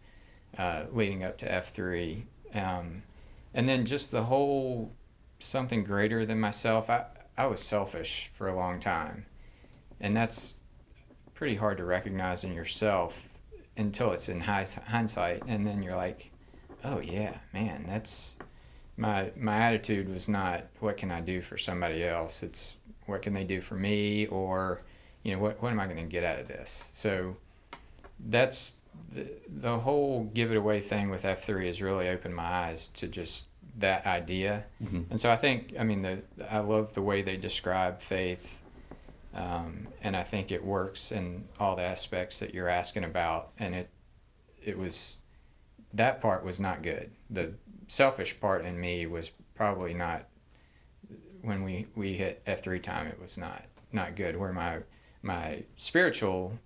uh, 0.57 0.85
leading 0.91 1.23
up 1.23 1.37
to 1.39 1.49
F3. 1.49 2.23
Um, 2.53 3.03
and 3.53 3.67
then 3.67 3.85
just 3.85 4.11
the 4.11 4.23
whole 4.23 4.91
something 5.39 5.83
greater 5.83 6.25
than 6.25 6.39
myself. 6.39 6.89
I, 6.89 7.05
I 7.37 7.45
was 7.47 7.61
selfish 7.61 8.29
for 8.33 8.47
a 8.47 8.55
long 8.55 8.79
time. 8.79 9.25
And 9.99 10.15
that's 10.15 10.55
pretty 11.33 11.55
hard 11.55 11.77
to 11.77 11.85
recognize 11.85 12.43
in 12.43 12.53
yourself 12.53 13.29
until 13.77 14.11
it's 14.11 14.29
in 14.29 14.41
hindsight. 14.41 15.43
And 15.47 15.65
then 15.65 15.83
you're 15.83 15.95
like, 15.95 16.31
oh, 16.83 16.99
yeah, 16.99 17.37
man, 17.53 17.85
that's 17.87 18.34
my 18.97 19.31
my 19.35 19.57
attitude 19.57 20.09
was 20.09 20.27
not 20.29 20.65
what 20.79 20.97
can 20.97 21.11
I 21.11 21.21
do 21.21 21.41
for 21.41 21.57
somebody 21.57 22.03
else. 22.03 22.43
It's 22.43 22.77
what 23.05 23.21
can 23.21 23.33
they 23.33 23.43
do 23.43 23.61
for 23.61 23.75
me, 23.75 24.25
or 24.27 24.81
you 25.23 25.33
know 25.33 25.39
what 25.39 25.61
what 25.61 25.71
am 25.71 25.79
I 25.79 25.85
going 25.85 25.97
to 25.97 26.03
get 26.03 26.23
out 26.23 26.39
of 26.39 26.47
this? 26.47 26.89
So 26.93 27.37
that's 28.19 28.77
the 29.13 29.29
the 29.47 29.79
whole 29.79 30.29
give 30.33 30.51
it 30.51 30.57
away 30.57 30.81
thing 30.81 31.09
with 31.09 31.25
F 31.25 31.43
three 31.43 31.67
has 31.67 31.81
really 31.81 32.09
opened 32.09 32.35
my 32.35 32.43
eyes 32.43 32.87
to 32.89 33.07
just 33.07 33.47
that 33.77 34.05
idea. 34.05 34.63
hmm 34.79 35.01
And 35.09 35.19
so 35.19 35.29
I 35.29 35.35
think 35.35 35.73
I 35.79 35.83
mean 35.83 36.01
the 36.01 36.21
I 36.49 36.59
love 36.59 36.93
the 36.93 37.01
way 37.01 37.21
they 37.21 37.37
describe 37.37 38.01
faith. 38.01 38.59
Um, 39.33 39.89
and 40.01 40.15
I 40.15 40.23
think 40.23 40.49
it 40.49 40.63
works 40.63 41.11
in 41.11 41.43
all 41.59 41.75
the 41.75 41.83
aspects 41.83 42.39
that 42.39 42.53
you're 42.53 42.69
asking 42.69 43.03
about, 43.03 43.51
and 43.59 43.75
it 43.75 43.89
it 44.63 44.77
was 44.77 45.17
that 45.93 46.21
part 46.21 46.45
was 46.45 46.57
not 46.57 46.81
good. 46.81 47.11
The 47.29 47.53
selfish 47.87 48.39
part 48.39 48.65
in 48.65 48.79
me 48.79 49.05
was 49.05 49.31
probably 49.55 49.93
not 49.93 50.25
when 51.41 51.63
we 51.63 51.87
we 51.95 52.13
hit 52.13 52.41
F 52.45 52.61
three 52.61 52.79
time, 52.79 53.07
it 53.07 53.19
was 53.21 53.37
not 53.37 53.63
not 53.91 54.15
good. 54.15 54.37
Where 54.37 54.51
my 54.53 54.79
my 55.21 55.63
spiritual 55.75 56.59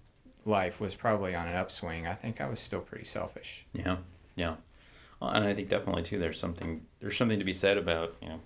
life 0.46 0.80
was 0.80 0.96
probably 0.96 1.36
on 1.36 1.48
an 1.48 1.56
upswing. 1.56 2.08
I 2.08 2.14
think 2.14 2.42
I 2.42 2.48
was 2.50 2.60
still 2.60 2.82
pretty 2.82 3.06
selfish. 3.06 3.66
Yeah, 3.74 3.98
yeah, 4.36 4.56
well, 5.22 5.32
and 5.32 5.46
I 5.46 5.54
think 5.54 5.70
definitely 5.70 6.04
too. 6.04 6.18
There's 6.20 6.40
something 6.40 6.86
there's 7.00 7.18
something 7.18 7.40
to 7.40 7.46
be 7.46 7.54
said 7.54 7.78
about 7.78 8.16
you 8.22 8.30
know, 8.30 8.40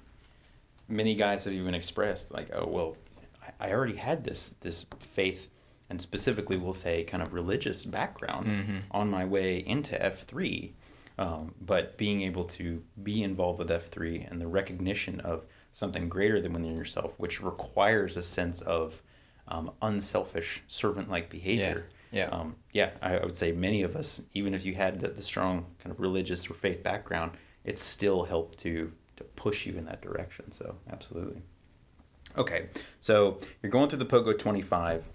many 0.88 1.16
guys 1.16 1.46
have 1.46 1.54
even 1.54 1.74
expressed 1.76 2.32
like, 2.32 2.50
oh 2.54 2.68
well, 2.68 2.98
I, 3.60 3.72
already 3.72 3.96
had 3.98 4.24
this 4.24 4.56
this 4.62 4.86
faith, 5.00 5.50
and 5.90 6.02
specifically 6.02 6.58
we'll 6.58 6.74
say 6.74 7.04
kind 7.04 7.22
of 7.24 7.34
religious 7.34 7.86
background 7.86 8.48
Mhm. 8.48 8.82
on 8.92 9.10
my 9.10 9.26
way 9.26 9.58
into 9.58 10.02
F 10.04 10.24
three. 10.24 10.74
Um, 11.18 11.54
but 11.62 11.98
being 11.98 12.24
able 12.24 12.46
to 12.46 12.82
be 13.04 13.22
involved 13.22 13.60
with 13.60 13.70
F3 13.70 14.30
and 14.32 14.42
the 14.42 14.48
recognition 14.48 15.20
of 15.20 15.46
something 15.72 16.10
greater 16.10 16.42
than 16.42 16.54
within 16.54 16.76
yourself, 16.76 17.14
which 17.20 17.42
requires 17.42 18.18
a 18.18 18.24
sense 18.24 18.62
of 18.62 19.02
um, 19.48 19.72
unselfish, 19.82 20.64
servant 20.68 21.10
like 21.12 21.30
behavior. 21.30 21.88
Yeah. 22.12 22.30
Um, 22.30 22.56
yeah, 22.72 22.92
I, 23.02 23.18
I 23.18 23.26
would 23.26 23.36
say 23.36 23.52
many 23.52 23.84
of 23.84 23.96
us, 23.96 24.24
even 24.34 24.54
if 24.54 24.66
you 24.66 24.74
had 24.76 25.00
the, 25.02 25.10
the 25.10 25.22
strong 25.24 25.66
kind 25.84 25.92
of 25.92 26.00
religious 26.00 26.50
or 26.50 26.54
faith 26.56 26.82
background, 26.84 27.32
it 27.64 27.78
still 27.80 28.24
helped 28.24 28.60
to, 28.60 28.92
to 29.18 29.24
push 29.24 29.66
you 29.66 29.76
in 29.76 29.86
that 29.86 30.02
direction. 30.02 30.52
So, 30.52 30.76
absolutely. 30.92 31.42
Okay, 32.38 32.68
so 33.00 33.38
you're 33.62 33.72
going 33.72 33.90
through 33.90 34.00
the 34.00 34.06
Pogo 34.06 34.38
25. 34.38 35.10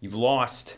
You've 0.00 0.14
lost 0.14 0.76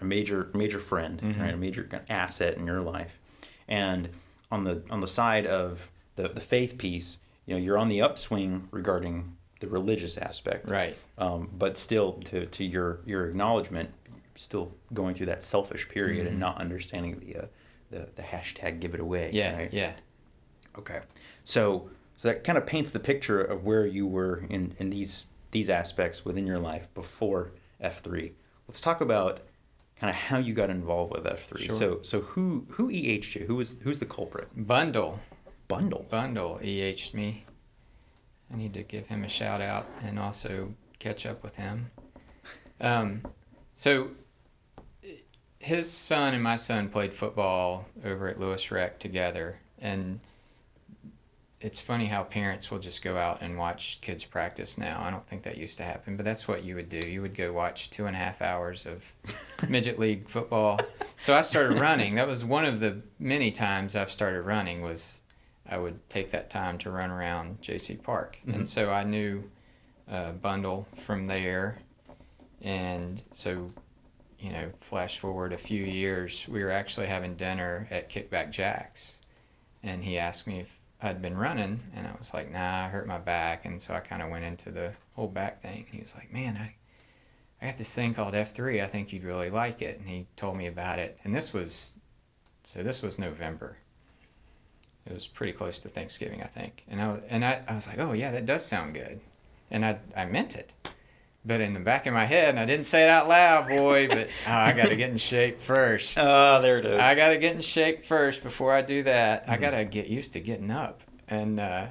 a 0.00 0.04
major 0.04 0.50
major 0.54 0.78
friend, 0.78 1.20
Mhm. 1.20 1.40
right? 1.40 1.54
A 1.54 1.56
major 1.56 1.88
asset 2.08 2.56
in 2.56 2.66
your 2.66 2.80
life, 2.80 3.18
and 3.68 4.08
on 4.50 4.64
the 4.64 4.82
on 4.90 5.00
the 5.00 5.06
side 5.06 5.46
of 5.46 5.90
the 6.16 6.28
the 6.28 6.40
faith 6.40 6.78
piece, 6.78 7.18
you 7.46 7.54
know, 7.54 7.60
you're 7.60 7.78
on 7.78 7.88
the 7.88 8.00
upswing 8.02 8.68
regarding 8.70 9.36
the 9.60 9.66
religious 9.68 10.18
aspect, 10.18 10.68
Right. 10.68 10.96
um, 11.18 11.48
but 11.56 11.76
still 11.78 12.14
to, 12.24 12.46
to 12.46 12.64
your 12.64 13.00
your 13.06 13.26
acknowledgement 13.26 13.90
still 14.36 14.72
going 14.92 15.14
through 15.14 15.26
that 15.26 15.42
selfish 15.42 15.88
period 15.88 16.26
and 16.26 16.36
Mhm. 16.36 16.40
not 16.40 16.58
understanding 16.60 17.20
the, 17.20 17.36
uh, 17.36 17.46
the 17.90 18.08
the 18.16 18.22
hashtag 18.22 18.80
give 18.80 18.92
it 18.94 19.00
away 19.00 19.30
Yeah. 19.32 19.56
right? 19.56 19.72
Yeah. 19.72 19.92
okay 20.78 21.00
so 21.44 21.88
so 22.16 22.28
that 22.28 22.42
kind 22.44 22.58
of 22.58 22.66
paints 22.66 22.90
the 22.90 22.98
picture 23.00 23.40
of 23.40 23.64
where 23.64 23.86
you 23.86 24.06
were 24.06 24.44
in 24.50 24.74
in 24.78 24.90
these 24.90 25.26
these 25.52 25.70
aspects 25.70 26.24
within 26.24 26.46
your 26.48 26.58
life 26.58 26.92
before 26.94 27.52
F3 27.80 28.32
let's 28.66 28.80
talk 28.80 29.00
about 29.00 29.40
kind 30.00 30.10
of 30.10 30.16
how 30.16 30.38
you 30.38 30.52
got 30.52 30.70
involved 30.70 31.12
with 31.12 31.24
F3 31.24 31.58
Sure. 31.58 31.76
so 31.76 32.02
so 32.02 32.20
who 32.20 32.66
who 32.70 32.88
EH'd 32.90 33.34
you 33.34 33.46
who 33.46 33.56
was 33.56 33.78
who's 33.82 33.98
the 33.98 34.06
culprit 34.06 34.48
Bundle. 34.56 35.20
bundle 35.68 36.06
Bundle 36.10 36.58
EH'd 36.62 37.14
me. 37.14 37.44
I 38.52 38.56
need 38.56 38.74
to 38.74 38.82
give 38.82 39.06
him 39.06 39.24
a 39.24 39.28
shout 39.28 39.60
out 39.60 39.86
and 40.02 40.18
also 40.18 40.74
catch 40.98 41.24
up 41.26 41.42
with 41.42 41.56
him. 41.56 41.90
Um, 42.80 43.22
so 43.74 44.10
his 45.58 45.90
son 45.90 46.34
and 46.34 46.42
my 46.42 46.56
son 46.56 46.88
played 46.90 47.14
football 47.14 47.86
over 48.04 48.28
at 48.28 48.38
Lewis 48.38 48.70
Rec 48.70 48.98
together, 48.98 49.58
and 49.78 50.20
it's 51.64 51.80
funny 51.80 52.04
how 52.04 52.22
parents 52.22 52.70
will 52.70 52.78
just 52.78 53.02
go 53.02 53.16
out 53.16 53.40
and 53.40 53.56
watch 53.56 53.98
kids 54.02 54.22
practice 54.22 54.76
now. 54.76 55.02
I 55.02 55.10
don't 55.10 55.26
think 55.26 55.44
that 55.44 55.56
used 55.56 55.78
to 55.78 55.82
happen, 55.82 56.14
but 56.14 56.26
that's 56.26 56.46
what 56.46 56.62
you 56.62 56.74
would 56.74 56.90
do. 56.90 56.98
You 56.98 57.22
would 57.22 57.34
go 57.34 57.54
watch 57.54 57.88
two 57.88 58.04
and 58.04 58.14
a 58.14 58.18
half 58.18 58.42
hours 58.42 58.84
of 58.84 59.14
midget 59.70 59.98
league 59.98 60.28
football. 60.28 60.78
So 61.20 61.32
I 61.32 61.40
started 61.40 61.78
running. 61.80 62.16
That 62.16 62.26
was 62.28 62.44
one 62.44 62.66
of 62.66 62.80
the 62.80 63.00
many 63.18 63.50
times 63.50 63.96
I've 63.96 64.10
started 64.10 64.42
running 64.42 64.82
was 64.82 65.22
I 65.66 65.78
would 65.78 66.06
take 66.10 66.32
that 66.32 66.50
time 66.50 66.76
to 66.80 66.90
run 66.90 67.10
around 67.10 67.62
Jaycee 67.62 68.02
Park. 68.02 68.36
Mhm. 68.46 68.56
And 68.56 68.68
so 68.68 68.90
I 68.90 69.04
knew 69.04 69.44
uh, 70.06 70.32
Bundle 70.32 70.86
from 70.94 71.28
there. 71.28 71.78
And 72.60 73.22
so, 73.32 73.70
you 74.38 74.52
know, 74.52 74.70
flash 74.80 75.18
forward 75.18 75.54
a 75.54 75.56
few 75.56 75.82
years, 75.82 76.46
we 76.46 76.62
were 76.62 76.70
actually 76.70 77.06
having 77.06 77.36
dinner 77.36 77.88
at 77.90 78.10
Kickback 78.10 78.50
Jacks. 78.50 79.18
And 79.82 80.04
he 80.04 80.18
asked 80.18 80.46
me 80.46 80.60
if 80.60 80.78
I'd 81.04 81.22
been 81.22 81.36
running. 81.36 81.80
And 81.94 82.06
I 82.06 82.12
was 82.18 82.32
like, 82.32 82.50
nah, 82.50 82.86
I 82.86 82.88
hurt 82.88 83.06
my 83.06 83.18
back. 83.18 83.64
And 83.64 83.80
so 83.80 83.94
I 83.94 84.00
kind 84.00 84.22
of 84.22 84.30
went 84.30 84.44
into 84.44 84.70
the 84.70 84.92
whole 85.14 85.28
back 85.28 85.62
thing. 85.62 85.84
And 85.86 85.94
he 85.94 86.00
was 86.00 86.14
like, 86.14 86.32
man, 86.32 86.56
I, 86.56 86.74
I 87.62 87.68
got 87.68 87.76
this 87.76 87.94
thing 87.94 88.14
called 88.14 88.34
F3. 88.34 88.82
I 88.82 88.86
think 88.86 89.12
you'd 89.12 89.24
really 89.24 89.50
like 89.50 89.82
it. 89.82 89.98
And 89.98 90.08
he 90.08 90.26
told 90.36 90.56
me 90.56 90.66
about 90.66 90.98
it. 90.98 91.18
And 91.22 91.34
this 91.34 91.52
was, 91.52 91.92
so 92.64 92.82
this 92.82 93.02
was 93.02 93.18
November. 93.18 93.78
It 95.06 95.12
was 95.12 95.26
pretty 95.26 95.52
close 95.52 95.78
to 95.80 95.88
Thanksgiving, 95.88 96.42
I 96.42 96.46
think. 96.46 96.82
And 96.88 97.00
I 97.00 97.20
and 97.28 97.44
I, 97.44 97.62
I 97.68 97.74
was 97.74 97.86
like, 97.86 97.98
oh 97.98 98.12
yeah, 98.12 98.32
that 98.32 98.46
does 98.46 98.64
sound 98.64 98.94
good. 98.94 99.20
And 99.70 99.84
I, 99.84 99.98
I 100.16 100.24
meant 100.24 100.56
it. 100.56 100.72
But 101.46 101.60
in 101.60 101.74
the 101.74 101.80
back 101.80 102.06
of 102.06 102.14
my 102.14 102.24
head, 102.24 102.48
and 102.50 102.58
I 102.58 102.64
didn't 102.64 102.86
say 102.86 103.02
it 103.04 103.10
out 103.10 103.28
loud, 103.28 103.68
boy, 103.68 104.08
but 104.08 104.28
oh, 104.46 104.50
I 104.50 104.72
got 104.72 104.88
to 104.88 104.96
get 104.96 105.10
in 105.10 105.18
shape 105.18 105.60
first. 105.60 106.16
ah 106.18 106.58
there 106.60 106.78
it 106.78 106.86
is 106.86 106.98
I 107.00 107.14
got 107.14 107.28
to 107.30 107.38
get 107.38 107.54
in 107.54 107.60
shape 107.60 108.02
first 108.04 108.42
before 108.42 108.72
I 108.72 108.80
do 108.80 109.02
that. 109.02 109.44
I 109.46 109.56
Mhm. 109.56 109.60
got 109.60 109.70
to 109.72 109.84
get 109.84 110.06
used 110.06 110.32
to 110.34 110.40
getting 110.40 110.70
up. 110.70 111.02
And 111.28 111.60
uh, 111.60 111.86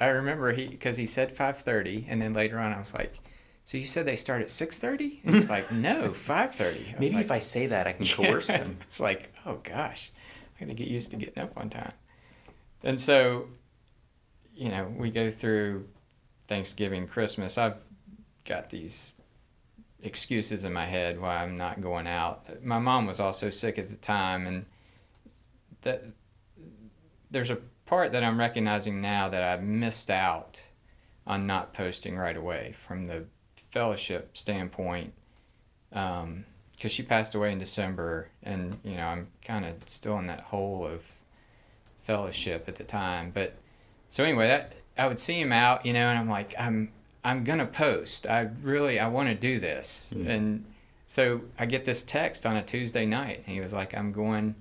I 0.00 0.06
remember 0.08 0.52
he 0.52 0.66
because 0.68 0.96
he 0.98 1.06
said 1.06 1.34
5:30, 1.34 2.04
and 2.08 2.20
then 2.20 2.34
later 2.34 2.58
on 2.58 2.70
I 2.72 2.78
was 2.78 2.92
like, 2.94 3.18
"So 3.64 3.78
you 3.78 3.84
said 3.86 4.04
they 4.06 4.16
start 4.16 4.42
at 4.42 4.48
6:30?" 4.48 5.20
And 5.24 5.34
he's 5.34 5.48
like, 5.50 5.72
"No, 5.72 6.10
5:30." 6.12 6.98
maybe 7.00 7.16
if 7.16 7.30
I 7.30 7.38
say 7.38 7.66
that 7.68 7.86
I 7.86 7.92
can 7.92 8.06
coerce 8.16 8.48
him 8.48 8.76
it's 8.82 9.00
like, 9.00 9.32
oh 9.46 9.60
gosh, 9.62 10.10
I 10.56 10.64
got 10.64 10.68
to 10.68 10.74
get 10.74 10.88
used 10.88 11.10
to 11.12 11.16
getting 11.16 11.42
up 11.42 11.52
on 11.56 11.70
time. 11.70 11.92
And 12.84 13.00
so, 13.00 13.48
you 14.54 14.68
know, 14.68 14.92
we 14.96 15.10
go 15.10 15.30
through 15.30 15.88
Thanksgiving, 16.46 17.06
Christmas. 17.06 17.56
I've 17.58 17.76
got 18.48 18.70
these 18.70 19.12
excuses 20.02 20.64
in 20.64 20.72
my 20.72 20.86
head 20.86 21.20
why 21.20 21.42
I'm 21.42 21.56
not 21.56 21.80
going 21.80 22.06
out. 22.06 22.64
My 22.64 22.78
mom 22.78 23.06
was 23.06 23.20
also 23.20 23.50
sick 23.50 23.78
at 23.78 23.90
the 23.90 23.96
time, 23.96 24.46
and 24.46 24.64
that 25.82 26.02
there's 27.30 27.50
a 27.50 27.58
part 27.86 28.12
that 28.12 28.24
I'm 28.24 28.38
recognizing 28.38 29.00
now 29.00 29.28
that 29.28 29.42
I 29.42 29.62
missed 29.62 30.10
out 30.10 30.62
on 31.26 31.46
not 31.46 31.74
posting 31.74 32.16
right 32.16 32.36
away 32.36 32.74
from 32.76 33.06
the 33.06 33.26
fellowship 33.56 34.36
standpoint. 34.36 35.12
Um, 35.92 36.44
because 36.72 36.92
she 36.92 37.02
passed 37.02 37.34
away 37.34 37.50
in 37.50 37.58
December, 37.58 38.28
and 38.42 38.78
you 38.84 38.94
know 38.94 39.06
I'm 39.06 39.28
kind 39.44 39.64
of 39.64 39.74
still 39.86 40.16
in 40.18 40.28
that 40.28 40.42
hole 40.42 40.86
of 40.86 41.02
fellowship 41.98 42.68
at 42.68 42.76
the 42.76 42.84
time. 42.84 43.32
But 43.34 43.56
so 44.08 44.22
anyway, 44.22 44.46
that 44.46 44.74
I 44.96 45.08
would 45.08 45.18
see 45.18 45.40
him 45.40 45.50
out, 45.52 45.84
you 45.84 45.92
know, 45.92 46.08
and 46.08 46.16
I'm 46.16 46.28
like, 46.28 46.54
I'm 46.56 46.92
I'm 47.24 47.44
gonna 47.44 47.66
post. 47.66 48.26
I 48.26 48.48
really 48.62 48.98
I 48.98 49.08
want 49.08 49.28
to 49.28 49.34
do 49.34 49.58
this, 49.60 50.12
Mm. 50.16 50.28
and 50.28 50.64
so 51.06 51.42
I 51.58 51.66
get 51.66 51.84
this 51.84 52.02
text 52.02 52.44
on 52.46 52.56
a 52.56 52.62
Tuesday 52.62 53.06
night, 53.06 53.42
and 53.46 53.54
he 53.54 53.60
was 53.60 53.72
like, 53.72 53.94
I'm 53.94 54.12
going 54.12 54.54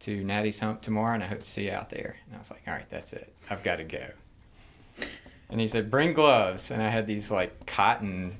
to 0.00 0.22
Natty's 0.24 0.60
Hump 0.60 0.82
tomorrow, 0.82 1.14
and 1.14 1.22
I 1.22 1.26
hope 1.26 1.40
to 1.42 1.48
see 1.50 1.66
you 1.66 1.72
out 1.72 1.90
there. 1.90 2.16
And 2.26 2.34
I 2.36 2.38
was 2.38 2.50
like, 2.50 2.62
all 2.66 2.72
right, 2.74 2.88
that's 2.88 3.12
it. 3.12 3.32
I've 3.50 3.62
got 3.62 3.76
to 3.76 3.84
go. 3.84 4.06
And 5.48 5.60
he 5.60 5.66
said, 5.68 5.90
bring 5.90 6.12
gloves, 6.12 6.70
and 6.70 6.82
I 6.82 6.90
had 6.90 7.06
these 7.06 7.30
like 7.30 7.66
cotton, 7.66 8.36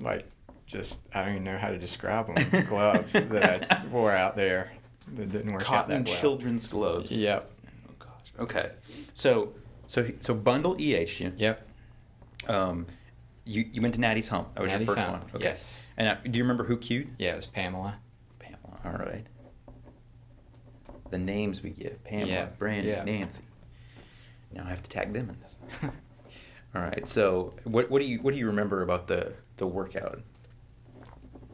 like 0.00 0.24
just 0.66 1.00
I 1.14 1.20
don't 1.20 1.30
even 1.32 1.44
know 1.44 1.58
how 1.58 1.68
to 1.70 1.78
describe 1.78 2.34
them 2.34 2.64
gloves 2.68 3.12
that 3.12 3.70
I 3.70 3.86
wore 3.86 4.12
out 4.12 4.34
there 4.34 4.72
that 5.14 5.30
didn't 5.30 5.52
work 5.52 5.62
out 5.62 5.66
cotton 5.68 6.02
that 6.04 6.10
well. 6.10 6.20
children's 6.20 6.66
gloves 6.66 7.12
Yep. 7.12 7.48
Oh 7.88 7.92
gosh. 8.00 8.32
Okay. 8.40 8.70
So 9.14 9.52
so 9.86 10.08
so 10.20 10.34
bundle 10.34 10.74
EH 10.80 11.20
you. 11.20 11.32
Yep. 11.36 11.62
Um, 12.48 12.86
you 13.44 13.64
you 13.72 13.80
went 13.80 13.94
to 13.94 14.00
Natty's 14.00 14.28
Hump. 14.28 14.54
That 14.54 14.62
was 14.62 14.70
Natty's 14.72 14.86
your 14.88 14.96
first 14.96 15.06
Hump, 15.06 15.22
one. 15.24 15.32
Okay. 15.36 15.44
yes. 15.44 15.86
And 15.96 16.08
uh, 16.08 16.16
do 16.24 16.36
you 16.36 16.44
remember 16.44 16.64
who 16.64 16.76
cued? 16.76 17.14
Yeah, 17.18 17.32
it 17.32 17.36
was 17.36 17.46
Pamela. 17.46 17.96
Pamela. 18.38 18.80
All 18.84 18.92
right. 18.92 19.24
The 21.10 21.18
names 21.18 21.62
we 21.62 21.70
give: 21.70 22.02
Pamela, 22.04 22.28
Yeah, 22.30 22.44
Brandy, 22.58 22.88
yeah. 22.88 23.04
Nancy. 23.04 23.44
Now 24.52 24.64
I 24.66 24.70
have 24.70 24.82
to 24.82 24.90
tag 24.90 25.12
them 25.12 25.30
in 25.30 25.40
this. 25.40 25.58
All 26.74 26.82
right. 26.82 27.06
So 27.08 27.54
what 27.64 27.90
what 27.90 28.00
do 28.00 28.04
you 28.06 28.18
what 28.18 28.32
do 28.34 28.38
you 28.40 28.46
remember 28.46 28.82
about 28.82 29.06
the 29.06 29.34
the 29.56 29.66
workout? 29.66 30.20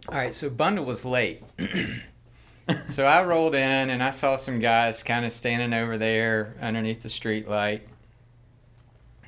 All 0.08 0.16
right, 0.18 0.34
so 0.34 0.50
Bundle 0.50 0.84
was 0.84 1.04
late. 1.04 1.42
so 2.88 3.04
I 3.06 3.22
rolled 3.22 3.54
in 3.54 3.88
and 3.88 4.02
I 4.02 4.10
saw 4.10 4.34
some 4.34 4.58
guys 4.58 5.04
kind 5.04 5.24
of 5.24 5.30
standing 5.30 5.72
over 5.72 5.96
there 5.96 6.56
underneath 6.60 7.02
the 7.02 7.08
street 7.08 7.48
light. 7.48 7.86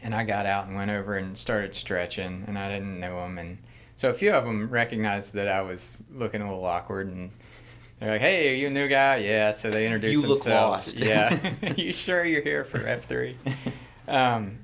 And 0.04 0.14
I 0.14 0.22
got 0.22 0.44
out 0.46 0.66
and 0.66 0.76
went 0.76 0.90
over 0.92 1.16
and 1.16 1.36
started 1.36 1.74
stretching, 1.74 2.44
and 2.46 2.56
I 2.58 2.68
didn't 2.68 3.00
know 3.00 3.16
them. 3.22 3.38
And 3.38 3.58
so 3.96 4.10
a 4.10 4.12
few 4.12 4.32
of 4.34 4.44
them 4.44 4.68
recognized 4.68 5.32
that 5.34 5.48
I 5.48 5.62
was 5.62 6.04
looking 6.12 6.42
a 6.42 6.44
little 6.46 6.64
awkward, 6.66 7.08
and 7.08 7.30
they're 7.98 8.10
like, 8.10 8.20
"Hey, 8.20 8.50
are 8.50 8.54
you 8.54 8.66
a 8.66 8.70
new 8.70 8.86
guy?" 8.86 9.16
Yeah. 9.16 9.50
So 9.52 9.70
they 9.70 9.86
introduced 9.86 10.22
You 10.22 10.28
look 10.28 10.38
themselves. 10.42 10.94
lost. 10.94 11.00
Yeah. 11.00 11.38
you 11.76 11.92
sure 11.92 12.24
you're 12.24 12.42
here 12.42 12.64
for 12.64 12.86
F 12.86 13.06
three? 13.06 13.36
Um, 14.06 14.58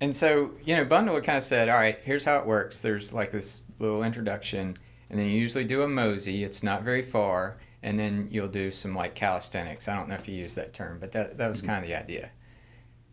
and 0.00 0.14
so, 0.14 0.52
you 0.64 0.76
know, 0.76 0.84
Bundle 0.84 1.16
had 1.16 1.24
kind 1.24 1.38
of 1.38 1.42
said, 1.44 1.68
all 1.68 1.76
right, 1.76 1.98
here's 2.04 2.24
how 2.24 2.36
it 2.38 2.46
works. 2.46 2.80
There's 2.80 3.12
like 3.12 3.32
this 3.32 3.62
little 3.80 4.04
introduction, 4.04 4.76
and 5.10 5.18
then 5.18 5.26
you 5.26 5.32
usually 5.40 5.64
do 5.64 5.82
a 5.82 5.88
mosey. 5.88 6.44
It's 6.44 6.62
not 6.62 6.82
very 6.84 7.02
far. 7.02 7.56
And 7.82 7.98
then 7.98 8.28
you'll 8.30 8.48
do 8.48 8.70
some 8.70 8.94
like 8.94 9.14
calisthenics. 9.16 9.88
I 9.88 9.96
don't 9.96 10.08
know 10.08 10.14
if 10.16 10.28
you 10.28 10.34
use 10.36 10.54
that 10.56 10.72
term, 10.72 10.98
but 11.00 11.12
that, 11.12 11.36
that 11.38 11.48
was 11.48 11.62
Mhm. 11.62 11.66
kind 11.66 11.82
of 11.84 11.88
the 11.88 11.96
idea. 11.96 12.30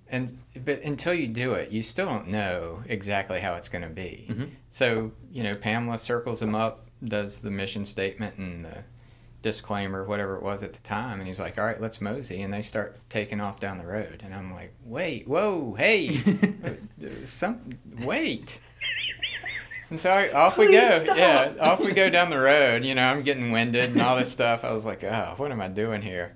And 0.09 0.37
but 0.63 0.81
until 0.83 1.13
you 1.13 1.27
do 1.27 1.53
it, 1.53 1.71
you 1.71 1.81
still 1.81 2.05
don't 2.07 2.27
know 2.27 2.83
exactly 2.87 3.39
how 3.39 3.55
it's 3.55 3.69
going 3.69 3.83
to 3.83 3.89
be. 3.89 4.27
Mhm. 4.29 4.49
So 4.71 5.11
you 5.31 5.43
know, 5.43 5.55
Pamela 5.55 5.97
circles 5.97 6.41
him 6.41 6.55
up, 6.55 6.87
does 7.03 7.41
the 7.41 7.51
mission 7.51 7.85
statement 7.85 8.37
and 8.37 8.63
the 8.65 8.83
disclaimer, 9.41 10.03
whatever 10.03 10.35
it 10.35 10.41
was 10.41 10.63
at 10.63 10.73
the 10.73 10.81
time, 10.81 11.19
and 11.19 11.27
he's 11.27 11.39
like, 11.39 11.57
"All 11.59 11.65
right, 11.65 11.79
let's 11.79 12.01
mosey," 12.01 12.41
and 12.41 12.51
they 12.53 12.61
start 12.63 12.97
taking 13.09 13.39
off 13.39 13.59
down 13.59 13.77
the 13.77 13.85
road, 13.85 14.21
and 14.23 14.33
I'm 14.33 14.51
like, 14.53 14.73
"Wait, 14.83 15.27
whoa, 15.27 15.75
hey, 15.75 16.19
some 17.23 17.69
wait." 17.99 18.59
And 19.91 19.99
so 19.99 20.09
I, 20.09 20.31
off 20.33 20.57
we 20.57 20.71
go. 20.71 20.99
stop. 20.99 21.15
Yeah, 21.15 21.53
off 21.61 21.79
we 21.79 21.93
go 21.93 22.09
down 22.09 22.31
the 22.31 22.39
road. 22.39 22.83
You 22.83 22.95
know, 22.95 23.05
I'm 23.05 23.21
getting 23.21 23.51
winded 23.51 23.91
and 23.91 24.01
all 24.01 24.17
this 24.17 24.31
stuff. 24.31 24.63
I 24.63 24.73
was 24.73 24.83
like, 24.83 25.03
oh, 25.03 25.35
what 25.37 25.51
am 25.51 25.61
I 25.61 25.67
doing 25.67 26.01
here? 26.01 26.35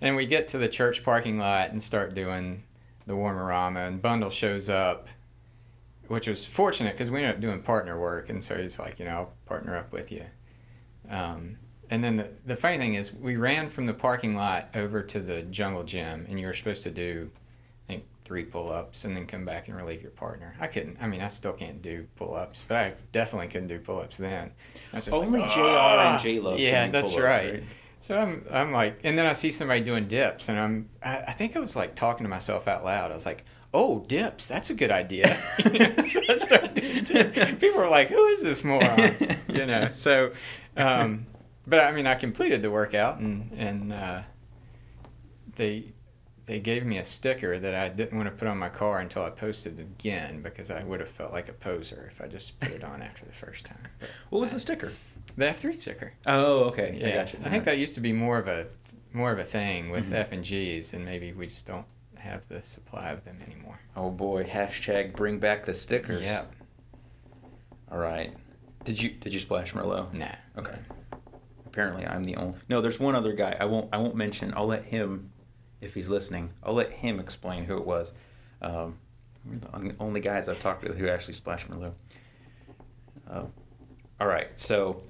And 0.00 0.16
we 0.16 0.26
get 0.26 0.48
to 0.48 0.58
the 0.58 0.66
church 0.68 1.04
parking 1.04 1.38
lot 1.38 1.70
and 1.70 1.80
start 1.80 2.12
doing 2.14 2.64
the 3.08 3.14
Warmerama, 3.14 3.88
and 3.88 4.00
Bundle 4.00 4.30
shows 4.30 4.68
up, 4.68 5.08
which 6.06 6.28
was 6.28 6.44
fortunate 6.44 6.92
because 6.92 7.10
we 7.10 7.18
ended 7.18 7.34
up 7.34 7.40
doing 7.40 7.60
partner 7.62 7.98
work. 7.98 8.28
And 8.28 8.44
so 8.44 8.56
he's 8.56 8.78
like, 8.78 8.98
you 9.00 9.06
know, 9.06 9.10
I'll 9.10 9.32
partner 9.46 9.76
up 9.76 9.92
with 9.92 10.12
you. 10.12 10.26
Um, 11.10 11.56
and 11.90 12.04
then 12.04 12.16
the, 12.16 12.28
the 12.44 12.54
funny 12.54 12.76
thing 12.76 12.94
is, 12.94 13.12
we 13.12 13.36
ran 13.36 13.70
from 13.70 13.86
the 13.86 13.94
parking 13.94 14.36
lot 14.36 14.68
over 14.74 15.02
to 15.02 15.20
the 15.20 15.42
jungle 15.42 15.84
gym, 15.84 16.26
and 16.28 16.38
you 16.38 16.46
were 16.46 16.52
supposed 16.52 16.82
to 16.82 16.90
do, 16.90 17.30
I 17.88 17.92
think, 17.94 18.04
three 18.22 18.44
pull 18.44 18.70
ups 18.70 19.06
and 19.06 19.16
then 19.16 19.26
come 19.26 19.46
back 19.46 19.68
and 19.68 19.76
relieve 19.76 20.02
your 20.02 20.10
partner. 20.10 20.54
I 20.60 20.66
couldn't, 20.66 20.98
I 21.00 21.06
mean, 21.06 21.22
I 21.22 21.28
still 21.28 21.54
can't 21.54 21.80
do 21.80 22.06
pull 22.16 22.34
ups, 22.34 22.62
but 22.68 22.76
I 22.76 22.92
definitely 23.10 23.48
couldn't 23.48 23.68
do 23.68 23.78
pull 23.78 24.00
ups 24.00 24.18
then. 24.18 24.52
I 24.92 24.96
was 24.96 25.06
just 25.06 25.16
Only 25.16 25.40
like, 25.40 25.50
JR 25.50 25.60
"Ah!" 25.60 26.12
and 26.12 26.22
J 26.22 26.40
Lo. 26.40 26.56
Yeah, 26.56 26.88
that's 26.88 27.16
right. 27.16 27.64
So 28.08 28.18
I'm, 28.18 28.42
I'm 28.50 28.72
like, 28.72 29.00
and 29.04 29.18
then 29.18 29.26
I 29.26 29.34
see 29.34 29.50
somebody 29.50 29.82
doing 29.82 30.08
dips, 30.08 30.48
and 30.48 30.58
I'm, 30.58 30.88
I, 31.04 31.24
I 31.28 31.32
think 31.32 31.54
I 31.54 31.60
was 31.60 31.76
like 31.76 31.94
talking 31.94 32.24
to 32.24 32.30
myself 32.30 32.66
out 32.66 32.82
loud. 32.82 33.10
I 33.10 33.14
was 33.14 33.26
like, 33.26 33.44
"Oh, 33.74 34.02
dips, 34.08 34.48
that's 34.48 34.70
a 34.70 34.74
good 34.74 34.90
idea." 34.90 35.36
so 35.58 36.22
I 36.26 36.38
started 36.38 36.72
doing 36.72 37.04
dips. 37.04 37.60
People 37.60 37.80
were 37.80 37.90
like, 37.90 38.08
"Who 38.08 38.26
is 38.28 38.42
this 38.42 38.64
moron?" 38.64 39.14
you 39.48 39.66
know. 39.66 39.90
So, 39.92 40.32
um, 40.74 41.26
but 41.66 41.84
I 41.84 41.92
mean, 41.92 42.06
I 42.06 42.14
completed 42.14 42.62
the 42.62 42.70
workout, 42.70 43.18
and 43.18 43.52
and 43.54 43.92
uh, 43.92 44.22
they 45.56 45.92
they 46.48 46.58
gave 46.58 46.84
me 46.86 46.96
a 46.98 47.04
sticker 47.04 47.58
that 47.58 47.74
I 47.74 47.88
didn't 47.90 48.16
want 48.16 48.26
to 48.28 48.34
put 48.34 48.48
on 48.48 48.58
my 48.58 48.70
car 48.70 48.98
until 49.00 49.22
I 49.22 49.30
posted 49.30 49.78
it 49.78 49.82
again 49.82 50.40
because 50.42 50.70
I 50.70 50.82
would 50.82 50.98
have 51.00 51.08
felt 51.10 51.30
like 51.32 51.48
a 51.48 51.52
poser 51.52 52.10
if 52.10 52.20
I 52.22 52.26
just 52.26 52.58
put 52.58 52.70
it 52.72 52.82
on 52.82 53.02
after 53.02 53.24
the 53.26 53.32
first 53.32 53.66
time. 53.66 53.82
But 54.00 54.08
What 54.30 54.40
was 54.40 54.52
the 54.52 54.58
sticker? 54.58 54.92
the 55.36 55.44
F3 55.44 55.76
sticker. 55.76 56.14
Oh, 56.26 56.64
okay. 56.70 56.96
Yeah, 57.00 57.08
I 57.08 57.12
got 57.12 57.32
you. 57.34 57.38
I 57.44 57.50
think 57.50 57.64
that 57.64 57.76
used 57.78 57.94
to 57.96 58.00
be 58.00 58.12
more 58.12 58.38
of 58.38 58.48
a 58.48 58.66
more 59.12 59.30
of 59.30 59.38
a 59.38 59.44
thing 59.44 59.90
with 59.90 60.10
Mhm. 60.10 60.14
F 60.14 60.32
and 60.32 60.42
G's, 60.44 60.92
and 60.94 61.04
maybe 61.04 61.32
we 61.32 61.46
just 61.46 61.66
don't 61.66 61.86
have 62.16 62.48
the 62.48 62.62
supply 62.62 63.10
of 63.10 63.24
them 63.24 63.38
anymore. 63.46 63.78
Oh 63.94 64.10
boy! 64.10 64.44
Hashtag 64.44 65.14
bring 65.14 65.38
back 65.38 65.64
the 65.66 65.74
stickers. 65.74 66.22
Yeah. 66.24 66.44
All 67.92 67.98
right. 67.98 68.32
Did 68.84 69.00
you 69.02 69.10
did 69.10 69.32
you 69.34 69.38
splash 69.40 69.72
Merlot? 69.74 70.16
Nah. 70.16 70.34
Okay. 70.56 70.78
Apparently, 71.66 72.06
I'm 72.06 72.24
the 72.24 72.36
only. 72.36 72.58
No, 72.68 72.80
there's 72.80 72.98
one 72.98 73.14
other 73.14 73.32
guy. 73.34 73.56
I 73.60 73.66
won't. 73.66 73.88
I 73.92 73.98
won't 73.98 74.16
mention. 74.16 74.52
I'll 74.56 74.66
let 74.66 74.84
him, 74.86 75.30
if 75.80 75.94
he's 75.94 76.08
listening. 76.08 76.50
I'll 76.62 76.74
let 76.74 76.92
him 76.92 77.20
explain 77.20 77.64
who 77.64 77.76
it 77.76 77.86
was. 77.86 78.14
Um, 78.60 78.98
we're 79.44 79.58
the 79.58 79.96
only 80.00 80.20
guys 80.20 80.48
I've 80.48 80.60
talked 80.60 80.84
to 80.84 80.92
who 80.92 81.08
actually 81.08 81.34
splashed 81.34 81.68
Merlot. 81.68 81.92
Uh, 83.30 83.44
all 84.20 84.26
right. 84.26 84.58
So, 84.58 85.02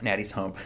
Natty's 0.00 0.32
hump, 0.32 0.58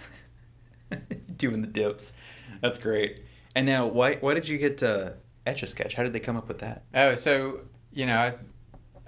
doing 1.37 1.63
the 1.63 1.69
dips. 1.69 2.17
That's 2.61 2.79
great. 2.79 3.23
And 3.55 3.67
now, 3.67 3.87
why 3.87 4.17
why 4.17 4.35
did 4.35 4.49
you 4.49 4.59
get 4.59 4.83
uh, 4.83 5.11
Etch 5.47 5.63
a 5.63 5.67
Sketch? 5.67 5.95
How 5.95 6.03
did 6.03 6.13
they 6.13 6.21
come 6.21 6.37
up 6.37 6.49
with 6.49 6.59
that? 6.59 6.85
Oh, 6.95 7.15
so 7.15 7.63
you 7.93 8.07
know, 8.07 8.19
I, 8.19 8.35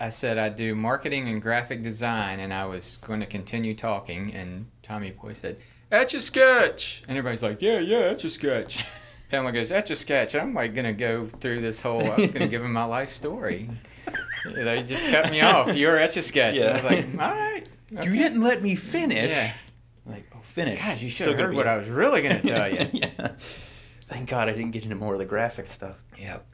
I 0.07 0.09
said 0.09 0.38
I 0.38 0.49
do 0.49 0.75
marketing 0.75 1.29
and 1.29 1.42
graphic 1.42 1.83
design, 1.83 2.40
and 2.40 2.53
I 2.53 2.64
was 2.66 2.97
going 2.99 3.21
to 3.21 3.27
continue 3.27 3.75
talking, 3.75 4.33
and 4.35 4.66
Tommy 4.83 5.11
Boy 5.11 5.35
said, 5.35 5.59
"Etch 5.92 6.14
a 6.14 6.21
sketch," 6.21 7.03
and 7.07 7.18
everybody's 7.18 7.42
like, 7.42 7.61
"Yeah, 7.61 7.79
yeah, 7.79 7.99
etch 7.99 8.25
a 8.25 8.31
sketch." 8.31 8.88
Pamela 9.31 9.53
goes, 9.53 9.71
"Etch 9.71 9.91
a 9.91 9.97
sketch." 9.97 10.35
I'm 10.35 10.55
like 10.55 10.75
gonna 10.75 10.93
go 10.93 11.27
through 11.27 11.61
this 11.61 11.83
whole. 11.83 12.03
I 12.11 12.17
was 12.17 12.31
gonna 12.31 12.49
give 12.49 12.62
him 12.64 12.73
my 12.73 12.85
life 12.99 13.11
story. 13.11 13.69
they 14.45 14.83
just 14.85 15.07
cut 15.09 15.31
me 15.31 15.41
off. 15.43 15.75
You're 15.77 15.97
etch 15.99 16.17
a 16.17 16.23
sketch. 16.23 16.57
And 16.57 16.69
I 16.71 16.73
was 16.75 16.85
like, 16.85 17.05
all 17.12 17.35
right. 17.37 17.67
You 17.91 18.17
didn't 18.17 18.43
let 18.43 18.62
me 18.62 18.75
finish. 18.75 19.31
Yeah. 19.31 19.53
Like, 20.07 20.31
oh, 20.35 20.38
finish. 20.43 20.79
God, 20.81 20.99
you 21.01 21.11
should 21.11 21.29
have 21.29 21.37
heard 21.38 21.55
what 21.55 21.67
I 21.67 21.77
was 21.77 21.88
really 21.91 22.23
gonna 22.23 22.41
tell 22.43 22.69
you. 22.73 22.88
yeah. 22.93 23.33
Thank 24.07 24.31
God 24.31 24.49
I 24.49 24.53
didn't 24.53 24.71
get 24.71 24.85
into 24.85 24.97
more 24.97 25.12
of 25.12 25.19
the 25.19 25.27
graphic 25.27 25.69
stuff. 25.69 25.99
Yep. 26.19 26.47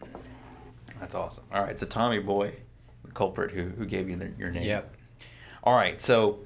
That's 0.99 1.15
awesome. 1.15 1.45
All 1.53 1.63
right, 1.63 1.79
so 1.79 1.87
Tommy 1.87 2.19
Boy, 2.19 2.55
the 3.05 3.13
culprit 3.13 3.53
who, 3.53 3.63
who 3.65 3.85
gave 3.87 4.09
you 4.09 4.17
the, 4.17 4.33
your 4.39 4.51
name. 4.51 4.65
Yep. 4.65 4.95
All 5.63 5.77
right, 5.77 6.01
so 6.01 6.41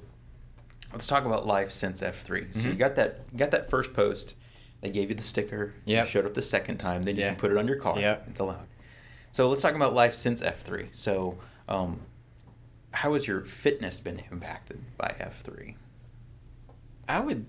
let's 0.91 1.07
talk 1.07 1.25
about 1.25 1.47
life 1.47 1.71
since 1.71 2.01
F 2.03 2.21
three. 2.21 2.47
So 2.51 2.61
you 2.67 2.73
Mhm. 2.73 2.77
got 2.77 2.95
that 2.97 3.21
you 3.31 3.37
got 3.39 3.51
that 3.51 3.69
first 3.69 3.93
post. 3.93 4.35
They 4.81 4.89
gave 4.89 5.09
you 5.09 5.15
the 5.15 5.23
sticker. 5.23 5.73
Yeah. 5.85 6.05
Showed 6.05 6.25
up 6.25 6.33
the 6.33 6.41
second 6.41 6.77
time. 6.77 7.03
Then 7.03 7.15
you 7.15 7.23
can 7.23 7.35
put 7.35 7.51
it 7.51 7.57
on 7.57 7.67
your 7.67 7.77
car. 7.77 7.99
Yeah. 7.99 8.19
It's 8.27 8.39
allowed. 8.39 8.67
So 9.31 9.49
let's 9.49 9.61
talk 9.61 9.75
about 9.75 9.93
life 9.93 10.15
since 10.15 10.41
F 10.41 10.61
three. 10.61 10.89
So, 10.91 11.37
um, 11.67 12.01
how 12.91 13.13
has 13.13 13.27
your 13.27 13.41
fitness 13.41 13.99
been 13.99 14.21
impacted 14.31 14.81
by 14.97 15.15
F 15.19 15.41
three? 15.41 15.75
I 17.07 17.19
would, 17.19 17.45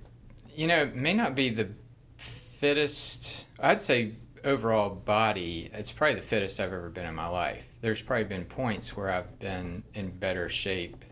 you 0.54 0.66
know, 0.66 0.82
it 0.82 0.96
may 0.96 1.14
not 1.14 1.34
be 1.34 1.48
the 1.50 1.70
fittest. 2.16 3.46
I'd 3.58 3.80
say 3.80 4.12
overall 4.44 4.90
body, 4.90 5.70
it's 5.72 5.92
probably 5.92 6.16
the 6.16 6.22
fittest 6.22 6.60
I've 6.60 6.72
ever 6.72 6.90
been 6.90 7.06
in 7.06 7.14
my 7.14 7.28
life. 7.28 7.66
There's 7.80 8.02
probably 8.02 8.24
been 8.24 8.44
points 8.44 8.96
where 8.96 9.10
I've 9.10 9.38
been 9.38 9.82
in 9.94 10.10
better 10.10 10.48
shape 10.48 11.04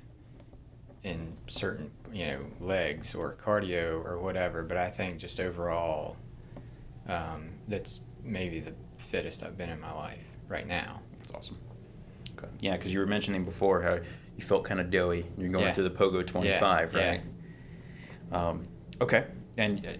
in 1.02 1.36
certain, 1.46 1.90
you 2.12 2.26
know, 2.26 2.40
legs 2.60 3.14
or 3.14 3.34
cardio 3.34 4.04
or 4.04 4.18
whatever, 4.18 4.62
but 4.62 4.76
I 4.76 4.90
think 4.90 5.18
just 5.18 5.38
overall, 5.40 6.16
um, 7.08 7.50
that's 7.68 8.00
maybe 8.22 8.60
the 8.60 8.74
fittest 8.96 9.42
I've 9.42 9.56
been 9.56 9.70
in 9.70 9.80
my 9.80 9.92
life 9.92 10.24
right 10.48 10.66
now. 10.66 11.00
That's 11.20 11.32
awesome. 11.34 11.58
Okay. 12.38 12.48
Yeah, 12.60 12.76
because 12.76 12.92
you 12.92 12.98
were 13.00 13.06
mentioning 13.06 13.44
before 13.44 13.82
how 13.82 13.98
you 14.36 14.44
felt 14.44 14.64
kind 14.64 14.80
of 14.80 14.90
doughy. 14.90 15.26
You're 15.36 15.48
going 15.50 15.64
Yeah. 15.64 15.74
through 15.74 15.84
the 15.84 15.90
Pogo 15.90 16.26
25, 16.26 16.94
Yeah, 16.94 16.98
right? 17.10 17.20
Um, 18.32 18.64
okay. 19.00 19.24
And 19.56 19.84
uh, 19.86 19.90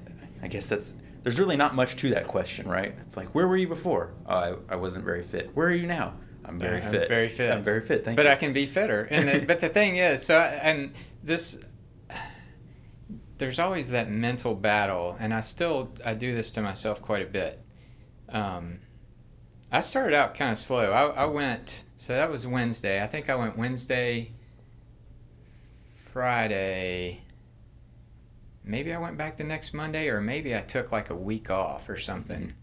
I 0.42 0.48
guess 0.48 0.66
that's 0.66 0.94
there's 1.22 1.38
really 1.38 1.56
not 1.56 1.74
much 1.74 1.96
to 1.96 2.10
that 2.10 2.26
question, 2.28 2.68
right? 2.68 2.94
It's 3.04 3.16
like, 3.16 3.34
where 3.34 3.48
were 3.48 3.56
you 3.56 3.66
before? 3.68 4.12
Oh, 4.26 4.34
I, 4.34 4.54
I 4.70 4.76
wasn't 4.76 5.04
very 5.04 5.22
fit. 5.22 5.50
Where 5.54 5.66
are 5.66 5.72
you 5.74 5.86
now? 5.86 6.14
I'm 6.44 6.58
very 6.58 6.80
I'm 6.80 6.90
fit. 6.90 7.08
very 7.08 7.28
fit. 7.28 7.50
I'm 7.50 7.64
very 7.64 7.80
fit. 7.80 8.04
Thank 8.04 8.14
you. 8.16 8.24
but 8.24 8.26
you. 8.26 8.32
I 8.32 8.36
can 8.36 8.52
be 8.52 8.64
fitter. 8.66 9.06
And 9.10 9.28
the, 9.28 9.46
but 9.46 9.60
the 9.60 9.68
thing 9.68 9.96
is, 9.96 10.24
so 10.24 10.38
I, 10.38 10.46
and 10.46 10.94
this, 11.22 11.62
there's 13.38 13.58
always 13.58 13.90
that 13.90 14.10
mental 14.10 14.54
battle, 14.54 15.16
and 15.18 15.32
I 15.32 15.40
still 15.40 15.90
I 16.04 16.14
do 16.14 16.34
this 16.34 16.50
to 16.52 16.60
myself 16.62 17.00
quite 17.00 17.22
a 17.22 17.30
bit. 17.30 17.60
Um, 18.28 18.80
I 19.72 19.80
started 19.80 20.14
out 20.14 20.34
kind 20.34 20.50
of 20.50 20.58
slow. 20.58 20.92
I, 20.92 21.22
I 21.22 21.24
went 21.26 21.84
so 21.96 22.14
that 22.14 22.30
was 22.30 22.46
Wednesday. 22.46 23.02
I 23.02 23.06
think 23.06 23.28
I 23.30 23.34
went 23.34 23.56
Wednesday, 23.56 24.32
Friday. 25.96 27.22
Maybe 28.64 28.92
I 28.92 28.98
went 28.98 29.16
back 29.16 29.36
the 29.36 29.44
next 29.44 29.72
Monday, 29.72 30.08
or 30.08 30.20
maybe 30.20 30.54
I 30.54 30.60
took 30.60 30.92
like 30.92 31.10
a 31.10 31.14
week 31.16 31.50
off 31.50 31.88
or 31.88 31.96
something. 31.96 32.54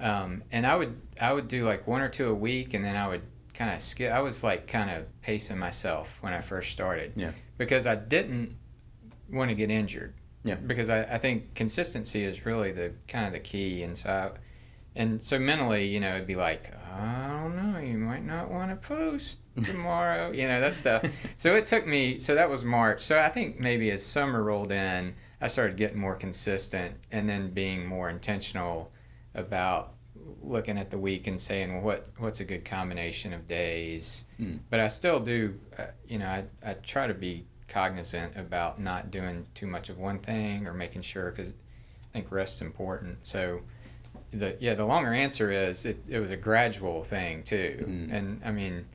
Um, 0.00 0.42
and 0.50 0.66
I 0.66 0.76
would 0.76 1.00
I 1.20 1.32
would 1.32 1.48
do 1.48 1.64
like 1.64 1.86
one 1.86 2.00
or 2.00 2.08
two 2.08 2.28
a 2.30 2.34
week, 2.34 2.74
and 2.74 2.84
then 2.84 2.96
I 2.96 3.06
would 3.08 3.22
kind 3.54 3.72
of 3.72 3.80
skip. 3.80 4.12
I 4.12 4.20
was 4.20 4.42
like 4.42 4.66
kind 4.66 4.90
of 4.90 5.04
pacing 5.20 5.58
myself 5.58 6.18
when 6.22 6.32
I 6.32 6.40
first 6.40 6.72
started 6.72 7.12
Yeah. 7.16 7.32
because 7.58 7.86
I 7.86 7.94
didn't 7.96 8.56
want 9.32 9.50
to 9.50 9.54
get 9.54 9.70
injured. 9.70 10.14
Yeah. 10.44 10.56
Because 10.56 10.90
I, 10.90 11.02
I 11.02 11.18
think 11.18 11.54
consistency 11.54 12.24
is 12.24 12.44
really 12.44 12.72
the 12.72 12.92
kind 13.08 13.26
of 13.26 13.32
the 13.32 13.40
key, 13.40 13.82
and 13.82 13.96
so 13.96 14.10
I, 14.10 14.38
and 14.94 15.22
so 15.22 15.38
mentally, 15.38 15.86
you 15.86 16.00
know, 16.00 16.14
it'd 16.16 16.26
be 16.26 16.36
like 16.36 16.72
I 16.94 17.28
don't 17.28 17.56
know, 17.56 17.78
you 17.78 17.96
might 17.96 18.24
not 18.24 18.50
want 18.50 18.70
to 18.70 18.76
post 18.88 19.38
tomorrow, 19.64 20.30
you 20.32 20.46
know 20.48 20.60
that 20.60 20.74
stuff. 20.74 21.04
So 21.36 21.54
it 21.54 21.66
took 21.66 21.86
me. 21.86 22.18
So 22.18 22.34
that 22.34 22.50
was 22.50 22.64
March. 22.64 23.00
So 23.00 23.18
I 23.20 23.28
think 23.28 23.60
maybe 23.60 23.90
as 23.90 24.04
summer 24.04 24.42
rolled 24.42 24.72
in, 24.72 25.14
I 25.40 25.46
started 25.46 25.76
getting 25.76 25.98
more 25.98 26.16
consistent, 26.16 26.96
and 27.10 27.28
then 27.28 27.50
being 27.50 27.86
more 27.86 28.10
intentional 28.10 28.92
about 29.34 29.94
looking 30.42 30.78
at 30.78 30.90
the 30.90 30.98
week 30.98 31.26
and 31.26 31.40
saying, 31.40 31.72
well, 31.72 31.82
what 31.82 32.08
what's 32.18 32.40
a 32.40 32.44
good 32.44 32.64
combination 32.64 33.32
of 33.32 33.46
days. 33.46 34.24
Mm. 34.40 34.60
But 34.70 34.80
I 34.80 34.88
still 34.88 35.20
do, 35.20 35.58
uh, 35.78 35.86
you 36.06 36.18
know, 36.18 36.26
I, 36.26 36.44
I 36.64 36.74
try 36.74 37.06
to 37.06 37.14
be 37.14 37.46
cognizant 37.72 38.36
about 38.36 38.78
not 38.78 39.10
doing 39.10 39.46
too 39.54 39.66
much 39.66 39.88
of 39.88 39.98
one 39.98 40.18
thing 40.18 40.66
or 40.66 40.74
making 40.74 41.02
sure 41.02 41.30
because 41.30 41.50
I 41.50 42.12
think 42.12 42.30
rest's 42.30 42.60
important. 42.60 43.18
So 43.22 43.62
the 44.32 44.56
yeah, 44.60 44.74
the 44.74 44.84
longer 44.84 45.12
answer 45.12 45.50
is 45.50 45.86
it, 45.86 46.02
it 46.08 46.18
was 46.18 46.30
a 46.30 46.36
gradual 46.36 47.02
thing 47.04 47.42
too. 47.42 47.84
Mm. 47.86 48.12
And 48.12 48.42
I 48.44 48.50
mean, 48.50 48.86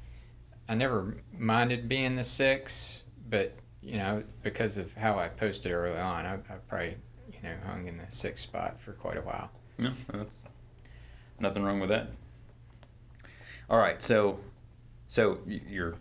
I 0.70 0.76
never 0.76 1.18
minded 1.38 1.90
being 1.90 2.16
the 2.16 2.24
six, 2.24 3.04
but 3.30 3.54
you 3.82 3.98
know, 3.98 4.24
because 4.44 4.78
of 4.78 4.94
how 4.94 5.18
I 5.18 5.30
posted 5.30 5.72
early 5.72 6.00
on, 6.00 6.26
I, 6.26 6.34
I 6.36 6.58
probably 6.68 6.98
you 7.32 7.40
know 7.44 7.56
hung 7.66 7.88
in 7.88 7.98
the 7.98 8.10
sixth 8.10 8.44
spot 8.44 8.80
for 8.80 8.94
quite 8.94 9.18
a 9.18 9.22
while. 9.22 9.50
No, 9.80 9.94
that's 10.12 10.44
nothing 11.40 11.64
wrong 11.64 11.80
with 11.80 11.90
that. 11.90 12.10
All 13.70 13.80
right, 13.80 14.02
so 14.02 14.40
so 15.08 15.40
you're, 15.46 15.96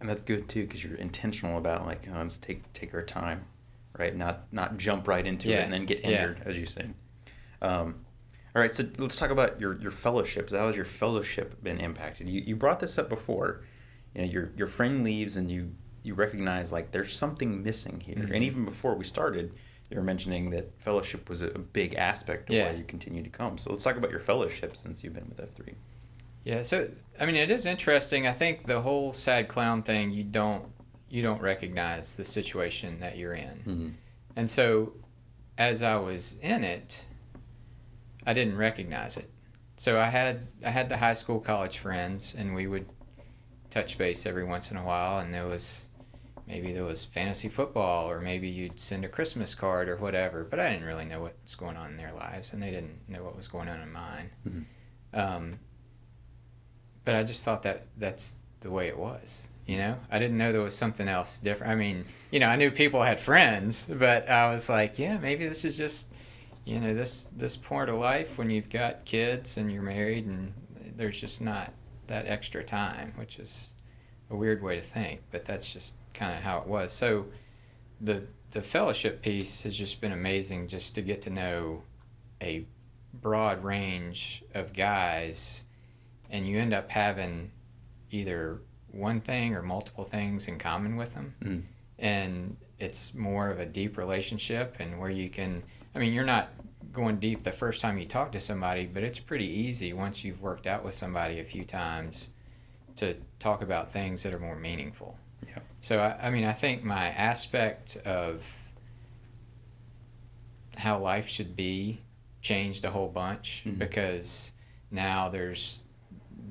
and 0.00 0.08
that's 0.08 0.22
good 0.22 0.48
too 0.48 0.66
because 0.66 0.82
you're 0.82 0.96
intentional 0.96 1.58
about 1.58 1.86
like 1.86 2.06
oh, 2.12 2.18
let's 2.18 2.38
take 2.38 2.72
take 2.72 2.94
our 2.94 3.02
time, 3.02 3.44
right? 3.98 4.14
Not 4.16 4.52
not 4.52 4.76
jump 4.78 5.06
right 5.06 5.26
into 5.26 5.48
it 5.48 5.60
and 5.64 5.72
then 5.72 5.84
get 5.86 6.00
yeah. 6.00 6.08
injured, 6.10 6.42
as 6.44 6.58
you 6.58 6.66
say. 6.66 6.90
Um, 7.62 8.06
all 8.54 8.62
right, 8.62 8.74
so 8.74 8.84
let's 8.98 9.16
talk 9.16 9.30
about 9.30 9.60
your 9.60 9.80
your 9.80 9.90
fellowships. 9.92 10.52
How 10.52 10.66
has 10.66 10.76
your 10.76 10.84
fellowship 10.84 11.62
been 11.62 11.78
impacted? 11.78 12.28
You 12.28 12.40
you 12.40 12.56
brought 12.56 12.80
this 12.80 12.98
up 12.98 13.08
before. 13.08 13.62
You 14.14 14.22
know, 14.22 14.28
your 14.28 14.50
your 14.56 14.66
friend 14.66 15.04
leaves 15.04 15.36
and 15.36 15.50
you 15.50 15.72
you 16.02 16.14
recognize 16.14 16.72
like 16.72 16.90
there's 16.90 17.14
something 17.14 17.62
missing 17.62 18.00
here. 18.00 18.16
Mhm. 18.16 18.34
And 18.34 18.42
even 18.44 18.64
before 18.64 18.94
we 18.94 19.04
started, 19.04 19.52
you 19.90 19.96
were 19.96 20.02
mentioning 20.02 20.50
that 20.50 20.80
fellowship 20.80 21.28
was 21.28 21.42
a, 21.42 21.48
big 21.48 21.94
aspect 21.94 22.48
of 22.48 22.54
Yeah. 22.54 22.70
why 22.70 22.78
you 22.78 22.84
continue 22.84 23.22
to 23.22 23.28
come. 23.28 23.58
So 23.58 23.70
let's 23.70 23.84
talk 23.84 23.96
about 23.96 24.10
your 24.10 24.20
fellowship 24.20 24.76
since 24.76 25.04
you've 25.04 25.14
been 25.14 25.28
with 25.28 25.38
F 25.40 25.50
three. 25.50 25.74
Yeah, 26.44 26.62
so 26.62 26.88
I 27.18 27.26
mean, 27.26 27.36
it 27.36 27.50
is 27.50 27.66
interesting. 27.66 28.26
I 28.26 28.32
think 28.32 28.66
the 28.66 28.80
whole 28.80 29.12
sad 29.12 29.48
clown 29.48 29.82
thing, 29.82 30.10
you 30.10 30.24
don't 30.24 30.64
you 31.08 31.22
don't 31.22 31.40
recognize 31.42 32.16
the 32.16 32.24
situation 32.24 33.00
that 33.00 33.18
you're 33.18 33.34
in, 33.34 33.58
Mm-hmm. 33.66 33.88
and 34.36 34.50
so 34.50 34.94
as 35.58 35.82
I 35.82 35.96
was 35.96 36.38
in 36.40 36.64
it, 36.64 37.04
I 38.26 38.32
didn't 38.32 38.56
recognize 38.56 39.16
it. 39.16 39.28
So 39.76 39.98
I 40.00 40.06
had 40.06 40.48
I 40.64 40.70
had 40.70 40.88
the 40.88 40.98
high 40.98 41.14
school, 41.14 41.40
college 41.40 41.78
friends, 41.78 42.34
and 42.36 42.54
we 42.54 42.66
would 42.66 42.86
touch 43.70 43.98
base 43.98 44.24
every 44.26 44.44
once 44.44 44.70
in 44.70 44.76
a 44.76 44.84
while, 44.84 45.18
and 45.18 45.32
there 45.34 45.46
was 45.46 45.88
maybe 46.46 46.72
there 46.72 46.84
was 46.84 47.04
fantasy 47.04 47.48
football, 47.48 48.08
or 48.10 48.20
maybe 48.20 48.48
you'd 48.48 48.80
send 48.80 49.04
a 49.04 49.08
Christmas 49.08 49.54
card 49.54 49.88
or 49.88 49.96
whatever. 49.96 50.44
But 50.44 50.60
I 50.60 50.70
didn't 50.70 50.86
really 50.86 51.04
know 51.04 51.20
what 51.20 51.36
was 51.42 51.54
going 51.54 51.76
on 51.76 51.90
in 51.90 51.96
their 51.96 52.12
lives, 52.12 52.52
and 52.52 52.62
they 52.62 52.70
didn't 52.70 53.08
know 53.08 53.22
what 53.24 53.36
was 53.36 53.48
going 53.48 53.68
on 53.68 53.80
in 53.80 53.92
mine. 53.92 54.30
Mhm. 54.46 54.64
Um, 55.12 55.58
but 57.04 57.14
I 57.14 57.22
just 57.22 57.44
thought 57.44 57.62
that 57.62 57.86
that's 57.96 58.38
the 58.60 58.70
way 58.70 58.88
it 58.88 58.98
was. 58.98 59.48
You 59.66 59.78
know, 59.78 59.96
I 60.10 60.18
didn't 60.18 60.36
know 60.36 60.52
there 60.52 60.62
was 60.62 60.76
something 60.76 61.06
else 61.06 61.38
different. 61.38 61.72
I 61.72 61.76
mean, 61.76 62.04
you 62.30 62.40
know, 62.40 62.48
I 62.48 62.56
knew 62.56 62.70
people 62.70 63.02
had 63.02 63.20
friends, 63.20 63.86
but 63.86 64.28
I 64.28 64.50
was 64.50 64.68
like, 64.68 64.98
yeah, 64.98 65.18
maybe 65.18 65.46
this 65.46 65.64
is 65.64 65.76
just, 65.76 66.08
you 66.64 66.80
know, 66.80 66.92
this 66.92 67.24
this 67.36 67.56
part 67.56 67.88
of 67.88 67.96
life 67.96 68.36
when 68.36 68.50
you've 68.50 68.68
got 68.68 69.04
kids 69.04 69.56
and 69.56 69.70
you're 69.70 69.82
married 69.82 70.26
and 70.26 70.52
there's 70.96 71.20
just 71.20 71.40
not 71.40 71.72
that 72.08 72.26
extra 72.26 72.64
time, 72.64 73.12
which 73.16 73.38
is 73.38 73.72
a 74.28 74.36
weird 74.36 74.62
way 74.62 74.76
to 74.76 74.82
think, 74.82 75.20
but 75.30 75.44
that's 75.44 75.72
just 75.72 75.94
kind 76.14 76.36
of 76.36 76.42
how 76.42 76.58
it 76.58 76.66
was. 76.66 76.92
So, 76.92 77.26
the 78.00 78.24
the 78.50 78.62
fellowship 78.62 79.22
piece 79.22 79.62
has 79.62 79.76
just 79.76 80.00
been 80.00 80.12
amazing, 80.12 80.66
just 80.66 80.94
to 80.96 81.02
get 81.02 81.22
to 81.22 81.30
know 81.30 81.82
a 82.42 82.66
broad 83.14 83.62
range 83.62 84.42
of 84.54 84.72
guys 84.72 85.62
and 86.30 86.46
you 86.46 86.58
end 86.58 86.72
up 86.72 86.90
having 86.90 87.50
either 88.10 88.60
one 88.92 89.20
thing 89.20 89.54
or 89.54 89.62
multiple 89.62 90.04
things 90.04 90.48
in 90.48 90.58
common 90.58 90.96
with 90.96 91.14
them 91.14 91.34
Mm. 91.42 91.62
and 91.98 92.56
it's 92.78 93.12
more 93.14 93.50
of 93.50 93.58
a 93.60 93.66
deep 93.66 93.96
relationship 93.98 94.76
and 94.80 94.98
where 94.98 95.10
you 95.10 95.28
can 95.28 95.62
i 95.94 95.98
mean 95.98 96.12
you're 96.12 96.24
not 96.24 96.48
going 96.92 97.18
deep 97.18 97.42
the 97.44 97.52
first 97.52 97.80
time 97.80 97.98
you 97.98 98.06
talk 98.06 98.32
to 98.32 98.40
somebody 98.40 98.84
but 98.86 99.02
it's 99.04 99.20
pretty 99.20 99.46
easy 99.46 99.92
once 99.92 100.24
you've 100.24 100.40
worked 100.42 100.66
out 100.66 100.84
with 100.84 100.94
somebody 100.94 101.38
a 101.38 101.44
few 101.44 101.64
times 101.64 102.30
to 102.96 103.14
talk 103.38 103.62
about 103.62 103.92
things 103.92 104.22
that 104.24 104.34
are 104.34 104.40
more 104.40 104.56
meaningful 104.56 105.16
Yeah. 105.46 105.58
so 105.78 106.00
i, 106.00 106.26
I 106.26 106.30
mean 106.30 106.44
i 106.44 106.52
think 106.52 106.82
my 106.82 107.08
aspect 107.10 107.96
of 108.04 108.44
how 110.78 110.98
life 110.98 111.28
should 111.28 111.54
be 111.54 112.00
changed 112.40 112.84
a 112.84 112.90
whole 112.90 113.08
bunch 113.08 113.62
Mhm. 113.66 113.78
because 113.78 114.50
now 114.90 115.28
there's 115.28 115.82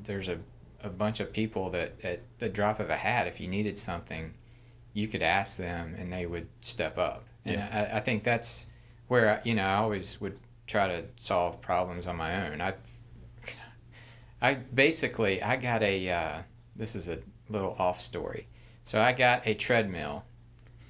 there's 0.09 0.27
a, 0.27 0.39
a 0.83 0.89
bunch 0.89 1.19
of 1.19 1.31
people 1.31 1.69
that 1.69 1.93
at 2.03 2.19
the 2.39 2.49
drop 2.49 2.79
of 2.79 2.89
a 2.89 2.95
hat 2.95 3.27
if 3.27 3.39
you 3.39 3.47
needed 3.47 3.77
something 3.77 4.33
you 4.91 5.07
could 5.07 5.21
ask 5.21 5.57
them 5.57 5.93
and 5.99 6.11
they 6.11 6.25
would 6.25 6.47
step 6.61 6.97
up 6.97 7.23
and 7.45 7.55
Yeah. 7.57 7.89
I, 7.93 7.97
I 7.97 7.99
think 7.99 8.23
that's 8.23 8.65
where 9.07 9.29
I, 9.35 9.39
you 9.47 9.53
know 9.53 9.65
i 9.65 9.75
always 9.75 10.19
would 10.19 10.39
try 10.65 10.87
to 10.87 11.03
solve 11.19 11.61
problems 11.61 12.07
on 12.07 12.15
my 12.15 12.47
own 12.47 12.59
i 12.59 12.73
i 14.41 14.53
basically 14.55 15.41
i 15.43 15.55
got 15.55 15.83
a 15.83 16.09
uh, 16.09 16.41
this 16.75 16.95
is 16.95 17.07
a 17.07 17.19
little 17.49 17.75
off 17.79 18.01
story 18.01 18.47
so 18.83 18.99
i 18.99 19.11
got 19.11 19.45
a 19.45 19.53
treadmill 19.53 20.23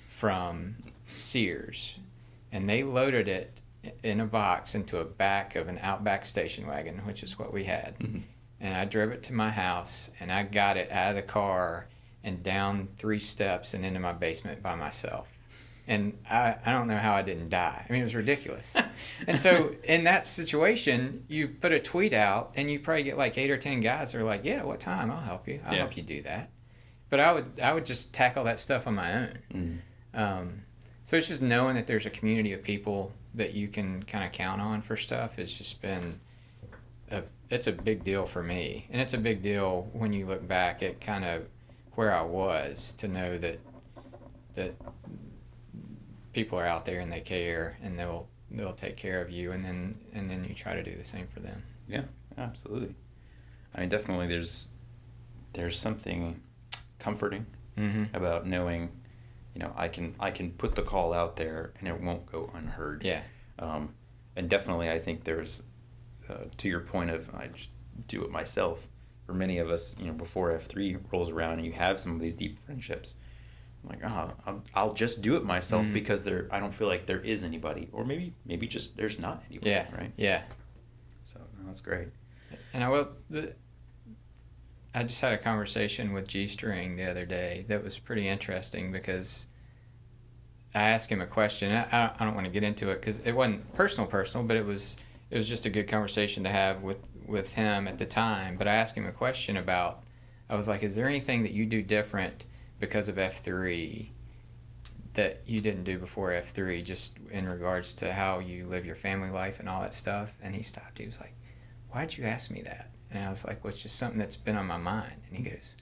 from 0.08 0.76
sears 1.08 1.98
and 2.52 2.70
they 2.70 2.84
loaded 2.84 3.28
it 3.28 3.62
in 4.04 4.20
a 4.20 4.26
box 4.26 4.76
into 4.76 4.98
a 5.00 5.06
back 5.06 5.56
of 5.56 5.68
an 5.68 5.80
outback 5.82 6.26
station 6.26 6.68
wagon 6.68 6.98
which 7.06 7.24
is 7.24 7.38
what 7.40 7.52
we 7.54 7.64
had 7.66 7.98
Mhm. 8.00 8.22
And 8.62 8.76
I 8.76 8.86
drove 8.86 9.12
it 9.12 9.24
to 9.24 9.34
my 9.34 9.50
house 9.50 10.12
and 10.20 10.32
I 10.32 10.44
got 10.44 10.78
it 10.78 10.92
out 10.92 11.12
of 11.12 11.16
the 11.16 11.22
car 11.22 11.88
and 12.24 12.44
down 12.44 12.90
three 12.98 13.20
steps 13.20 13.74
and 13.74 13.86
into 13.86 14.00
my 14.00 14.14
basement 14.14 14.62
by 14.62 14.76
myself. 14.76 15.32
And 15.88 16.18
I, 16.30 16.56
I 16.66 16.72
don't 16.72 16.88
know 16.88 16.98
how 16.98 17.14
I 17.14 17.24
didn't 17.24 17.50
die. 17.50 17.84
I 17.88 17.92
mean, 17.92 18.02
it 18.02 18.04
was 18.04 18.14
ridiculous. 18.14 18.76
and 19.28 19.40
so, 19.40 19.74
in 19.84 20.04
that 20.04 20.26
situation, 20.28 21.24
you 21.28 21.48
put 21.48 21.72
a 21.72 21.80
tweet 21.80 22.14
out 22.14 22.52
and 22.56 22.70
you 22.70 22.80
probably 22.80 23.02
get 23.04 23.18
like 23.18 23.38
eight 23.40 23.50
or 23.50 23.58
10 23.58 23.80
guys 23.80 24.12
that 24.12 24.20
are 24.22 24.24
like, 24.24 24.42
Yeah, 24.44 24.64
what 24.64 24.80
time? 24.80 25.10
I'll 25.10 25.20
help 25.22 25.48
you. 25.48 25.62
I'll 25.66 25.74
Yeah. 25.74 25.80
help 25.80 25.98
you 25.98 26.04
do 26.04 26.22
that. 26.22 26.50
But 27.10 27.20
I 27.20 27.32
would, 27.34 27.60
I 27.60 27.74
would 27.74 27.88
just 27.88 28.14
tackle 28.14 28.44
that 28.44 28.60
stuff 28.60 28.86
on 28.86 28.94
my 28.96 29.14
own. 29.14 29.40
Mm. 29.52 29.78
Um, 30.14 30.62
so 31.06 31.18
it's 31.18 31.28
just 31.28 31.42
knowing 31.42 31.74
that 31.76 31.88
there's 31.88 32.06
a 32.06 32.12
community 32.12 32.54
of 32.54 32.62
people 32.62 33.12
that 33.34 33.56
you 33.56 33.68
can 33.68 34.04
kind 34.04 34.24
of 34.24 34.32
count 34.32 34.62
on 34.62 34.82
for 34.84 34.96
stuff 34.96 35.38
has 35.38 35.52
just 35.52 35.82
been 35.82 36.20
a 37.12 37.24
it's 37.50 37.68
a 37.68 37.72
big 37.72 38.04
deal 38.04 38.26
for 38.26 38.44
me, 38.44 38.88
and 38.92 39.02
it's 39.02 39.14
a 39.14 39.18
big 39.18 39.42
deal 39.42 39.90
when 39.94 40.14
you 40.14 40.26
look 40.26 40.48
back 40.48 40.84
at 40.84 41.02
kind 41.02 41.26
of 41.26 41.48
where 41.96 42.14
I 42.16 42.22
was 42.22 42.94
to 42.98 43.08
know 43.08 43.38
that 43.38 43.60
that 44.56 44.76
people 46.34 46.60
are 46.60 46.66
out 46.66 46.86
there 46.86 47.00
and 47.00 47.12
they 47.12 47.22
care 47.22 47.78
and 47.82 47.98
they'll 48.00 48.28
they'll 48.52 48.74
take 48.74 48.98
care 48.98 49.22
of 49.22 49.30
you, 49.30 49.52
and 49.52 49.64
then 49.64 50.00
and 50.14 50.30
then 50.30 50.44
you 50.44 50.54
try 50.54 50.74
to 50.76 50.84
do 50.84 50.96
the 50.96 51.04
same 51.04 51.28
for 51.28 51.40
them. 51.40 51.64
Yeah, 51.88 52.04
absolutely. 52.38 52.96
I 53.76 53.82
mean, 53.82 53.90
definitely. 53.90 54.28
There's 54.28 54.70
there's 55.54 55.78
something 55.80 56.42
comforting 57.00 57.46
Mm-hmm. 57.78 58.14
about 58.14 58.46
knowing, 58.46 58.92
you 59.54 59.62
know, 59.62 59.74
I 59.78 59.88
can 59.88 60.14
I 60.20 60.32
can 60.32 60.52
put 60.52 60.76
the 60.76 60.82
call 60.82 61.14
out 61.14 61.38
there 61.38 61.72
and 61.80 61.88
it 61.88 62.02
won't 62.02 62.26
go 62.30 62.52
unheard. 62.54 63.06
Yeah. 63.06 63.22
Um, 63.58 63.94
and 64.36 64.50
definitely, 64.50 64.92
I 64.92 65.00
think 65.00 65.24
there's, 65.24 65.64
uh, 66.30 66.46
to 66.58 66.68
your 66.68 66.82
point 66.82 67.10
of 67.10 67.34
I 67.36 67.48
just 67.48 67.72
do 68.08 68.24
it 68.24 68.32
myself. 68.32 68.88
For 69.26 69.34
many 69.34 69.60
of 69.60 69.70
us, 69.70 69.96
you 70.00 70.08
know, 70.08 70.14
before 70.14 70.52
F 70.52 70.66
three 70.66 70.98
rolls 71.12 71.30
around 71.30 71.54
and 71.54 71.66
you 71.66 71.72
have 71.74 72.00
some 72.00 72.16
of 72.16 72.20
these 72.20 72.34
deep 72.34 72.58
friendships, 72.58 73.14
I'm 73.84 73.90
like, 73.90 74.00
ah, 74.04 74.32
I'll, 74.48 74.64
I'll 74.74 74.94
just 74.94 75.22
do 75.22 75.36
it 75.38 75.44
myself 75.46 75.86
Mhm. 75.86 75.94
because 75.94 76.24
there 76.24 76.48
I 76.52 76.60
don't 76.60 76.74
feel 76.74 76.88
like 76.88 77.06
there 77.06 77.20
is 77.22 77.44
anybody, 77.44 77.90
or 77.92 78.04
maybe 78.04 78.34
maybe 78.46 78.68
just 78.68 78.98
there's 78.98 79.20
not 79.20 79.44
anybody. 79.50 79.70
Yeah. 79.72 79.86
Right. 79.96 80.12
Yeah. 80.18 80.42
So 81.26 81.40
no, 81.60 81.68
that's 81.68 81.80
great. 81.80 82.08
And 82.74 82.84
I 82.84 82.90
will. 82.90 83.10
The, 83.30 83.56
I 84.96 85.04
just 85.04 85.22
had 85.22 85.34
a 85.34 85.38
conversation 85.38 86.14
with 86.14 86.28
G 86.28 86.48
String 86.48 86.96
the 86.96 87.06
other 87.10 87.26
day 87.26 87.66
that 87.68 87.84
was 87.84 88.00
pretty 88.00 88.28
interesting 88.28 88.92
because 88.92 89.46
I 90.74 90.90
asked 90.90 91.12
him 91.12 91.22
a 91.22 91.28
question. 91.28 91.72
I 91.72 92.12
I 92.18 92.26
don't 92.26 92.34
want 92.34 92.46
to 92.46 92.52
get 92.52 92.64
into 92.64 92.90
it 92.90 93.00
because 93.00 93.20
it 93.20 93.34
wasn't 93.34 93.72
personal, 93.76 94.08
personal, 94.10 94.48
but 94.48 94.58
it 94.58 94.66
was 94.66 94.98
it 95.30 95.38
was 95.38 95.48
just 95.48 95.66
a 95.66 95.70
good 95.70 95.88
conversation 95.88 96.44
to 96.44 96.50
have 96.50 96.82
with 96.82 97.00
with 97.26 97.54
him 97.54 97.88
at 97.88 97.98
the 98.00 98.06
time. 98.06 98.56
But 98.58 98.68
I 98.68 98.76
asked 98.76 98.96
him 98.96 99.06
a 99.06 99.12
question 99.12 99.58
about. 99.58 100.04
I 100.50 100.56
was 100.56 100.68
like, 100.68 100.82
"Is 100.82 100.96
there 100.96 101.08
anything 101.08 101.44
that 101.44 101.52
you 101.52 101.66
do 101.66 101.82
different 101.84 102.46
because 102.80 103.08
of 103.08 103.20
F 103.20 103.44
three 103.44 104.14
that 105.14 105.42
you 105.46 105.62
didn't 105.62 105.84
do 105.84 106.00
before 106.00 106.32
F 106.34 106.50
three, 106.50 106.82
just 106.82 107.18
in 107.30 107.48
regards 107.48 107.94
to 107.96 108.14
how 108.14 108.40
you 108.40 108.66
live 108.66 108.86
your 108.86 108.96
family 108.96 109.30
life 109.30 109.60
and 109.60 109.70
all 109.70 109.82
that 109.82 109.94
stuff?" 109.94 110.36
And 110.42 110.56
he 110.56 110.64
stopped. 110.64 110.98
He 110.98 111.06
was 111.06 111.20
like, 111.20 111.36
"Why'd 111.92 112.18
you 112.18 112.24
ask 112.26 112.50
me 112.50 112.62
that?" 112.64 112.90
And 113.12 113.24
I 113.24 113.30
was 113.30 113.46
like, 113.46 113.64
"Well, 113.64 113.72
it's 113.72 113.84
just 113.84 113.96
something 113.96 114.20
that's 114.20 114.36
been 114.36 114.56
on 114.56 114.66
my 114.66 114.78
mind." 114.78 115.22
And 115.28 115.38
he 115.38 115.44
goes, 115.44 115.78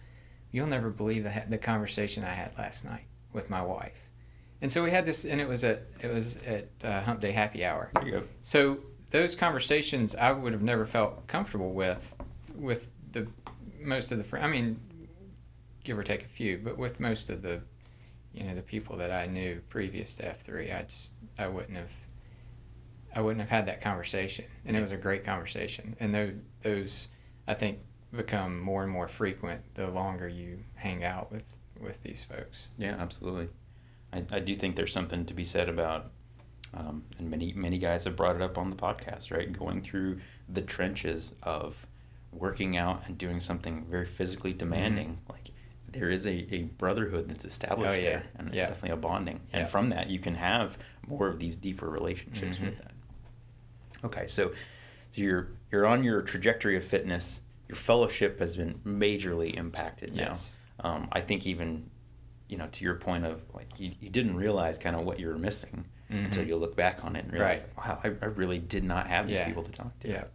"You'll 0.51 0.67
never 0.67 0.89
believe 0.89 1.23
the 1.23 1.43
the 1.47 1.57
conversation 1.57 2.25
I 2.25 2.33
had 2.33 2.57
last 2.57 2.83
night 2.83 3.05
with 3.31 3.49
my 3.49 3.61
wife." 3.61 4.09
And 4.61 4.71
so 4.71 4.83
we 4.83 4.91
had 4.91 5.05
this, 5.05 5.23
and 5.23 5.39
it 5.39 5.47
was 5.47 5.63
at 5.63 5.83
it 6.01 6.11
was 6.11 6.37
at 6.37 6.67
uh, 6.83 7.01
Hump 7.03 7.21
Day 7.21 7.31
Happy 7.31 7.63
Hour. 7.63 7.91
There 7.93 8.05
you 8.05 8.11
go. 8.11 8.23
So 8.41 8.79
those 9.09 9.35
conversations 9.35 10.15
I 10.15 10.31
would 10.31 10.53
have 10.53 10.61
never 10.61 10.85
felt 10.85 11.27
comfortable 11.27 11.73
with, 11.73 12.15
with 12.55 12.89
the 13.11 13.27
most 13.81 14.11
of 14.11 14.17
the 14.17 14.23
friends. 14.23 14.45
I 14.45 14.49
mean, 14.49 14.79
give 15.83 15.97
or 15.97 16.03
take 16.03 16.23
a 16.23 16.27
few, 16.27 16.57
but 16.57 16.77
with 16.77 16.99
most 16.99 17.29
of 17.29 17.41
the, 17.41 17.61
you 18.33 18.43
know, 18.43 18.55
the 18.55 18.61
people 18.61 18.97
that 18.97 19.11
I 19.11 19.25
knew 19.25 19.61
previous 19.69 20.15
to 20.15 20.27
F 20.27 20.41
three, 20.41 20.71
I 20.71 20.83
just 20.83 21.13
I 21.37 21.47
wouldn't 21.47 21.77
have. 21.77 21.91
I 23.15 23.21
wouldn't 23.21 23.39
have 23.39 23.49
had 23.49 23.65
that 23.65 23.81
conversation, 23.81 24.45
and 24.63 24.77
it 24.77 24.81
was 24.81 24.91
a 24.91 24.97
great 24.97 25.23
conversation. 25.23 25.95
And 25.99 26.13
those, 26.13 26.33
those 26.61 27.07
I 27.47 27.55
think, 27.55 27.79
become 28.15 28.59
more 28.59 28.83
and 28.83 28.91
more 28.91 29.07
frequent 29.07 29.63
the 29.73 29.89
longer 29.89 30.27
you 30.27 30.65
hang 30.75 31.03
out 31.03 31.31
with 31.31 31.57
with 31.79 32.03
these 32.03 32.25
folks. 32.25 32.67
Yeah, 32.77 32.95
absolutely. 32.99 33.47
I, 34.13 34.23
I 34.29 34.39
do 34.39 34.55
think 34.55 34.75
there's 34.75 34.93
something 34.93 35.25
to 35.25 35.33
be 35.33 35.45
said 35.45 35.67
about, 35.67 36.11
um, 36.73 37.03
and 37.17 37.29
many 37.29 37.53
many 37.53 37.77
guys 37.77 38.03
have 38.03 38.15
brought 38.15 38.35
it 38.35 38.41
up 38.41 38.57
on 38.57 38.69
the 38.69 38.75
podcast, 38.75 39.31
right? 39.31 39.51
Going 39.51 39.81
through 39.81 40.19
the 40.49 40.61
trenches 40.61 41.33
of 41.43 41.85
working 42.31 42.77
out 42.77 43.03
and 43.07 43.17
doing 43.17 43.39
something 43.39 43.85
very 43.89 44.05
physically 44.05 44.53
demanding, 44.53 45.19
like 45.29 45.51
there 45.89 46.09
is 46.09 46.25
a, 46.27 46.53
a 46.53 46.63
brotherhood 46.77 47.29
that's 47.29 47.45
established 47.45 47.93
Mm-hmm. 47.93 48.01
Oh, 48.01 48.03
yeah. 48.03 48.09
there 48.19 48.23
and 48.37 48.53
Yeah. 48.53 48.67
definitely 48.67 48.91
a 48.91 48.97
bonding. 48.97 49.39
And 49.53 49.67
from 49.69 49.89
that, 49.89 50.09
you 50.09 50.19
can 50.19 50.35
have 50.35 50.77
more 51.07 51.27
of 51.29 51.39
these 51.39 51.55
deeper 51.55 51.89
relationships 51.89 52.59
with 52.59 52.73
Mhm. 52.75 52.77
that. 52.79 52.91
Okay, 54.03 54.27
so, 54.27 54.49
so 55.11 55.21
you're 55.21 55.47
you're 55.71 55.85
on 55.87 56.03
your 56.03 56.21
trajectory 56.21 56.77
of 56.77 56.85
fitness. 56.85 57.41
Your 57.67 57.75
fellowship 57.77 58.39
has 58.39 58.55
been 58.55 58.75
majorly 58.85 59.55
impacted 59.55 60.13
now. 60.15 60.23
Yes. 60.29 60.53
Um, 60.79 61.07
I 61.11 61.21
think 61.21 61.45
even, 61.47 61.89
you 62.47 62.57
know, 62.57 62.67
to 62.71 62.83
your 62.83 62.95
point 62.95 63.25
of 63.25 63.41
like 63.53 63.79
you, 63.79 63.91
you 63.99 64.09
didn't 64.09 64.35
realize 64.35 64.77
kind 64.77 64.95
of 64.95 65.03
what 65.03 65.19
you 65.19 65.27
were 65.27 65.37
missing 65.37 65.85
until 66.09 66.43
Mhm. 66.43 66.47
you 66.47 66.55
look 66.55 66.75
back 66.75 67.03
on 67.03 67.15
it 67.15 67.25
and 67.25 67.33
realize, 67.33 67.63
Right. 67.77 67.87
wow, 67.87 67.99
I, 68.03 68.07
I 68.21 68.25
really 68.29 68.59
did 68.59 68.83
not 68.83 69.07
have 69.07 69.27
these 69.27 69.37
Yeah. 69.37 69.45
people 69.45 69.63
to 69.63 69.71
talk 69.71 69.99
to. 69.99 70.07
Yeah. 70.07 70.25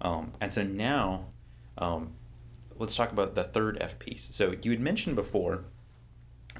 Um, 0.00 0.32
and 0.40 0.50
so 0.50 0.62
now, 0.64 1.26
um, 1.78 2.14
let's 2.78 2.96
talk 2.96 3.12
about 3.12 3.34
the 3.34 3.44
third 3.44 3.78
F 3.80 3.98
piece. 3.98 4.28
So 4.34 4.54
you 4.62 4.70
had 4.72 4.80
mentioned 4.80 5.16
before 5.16 5.64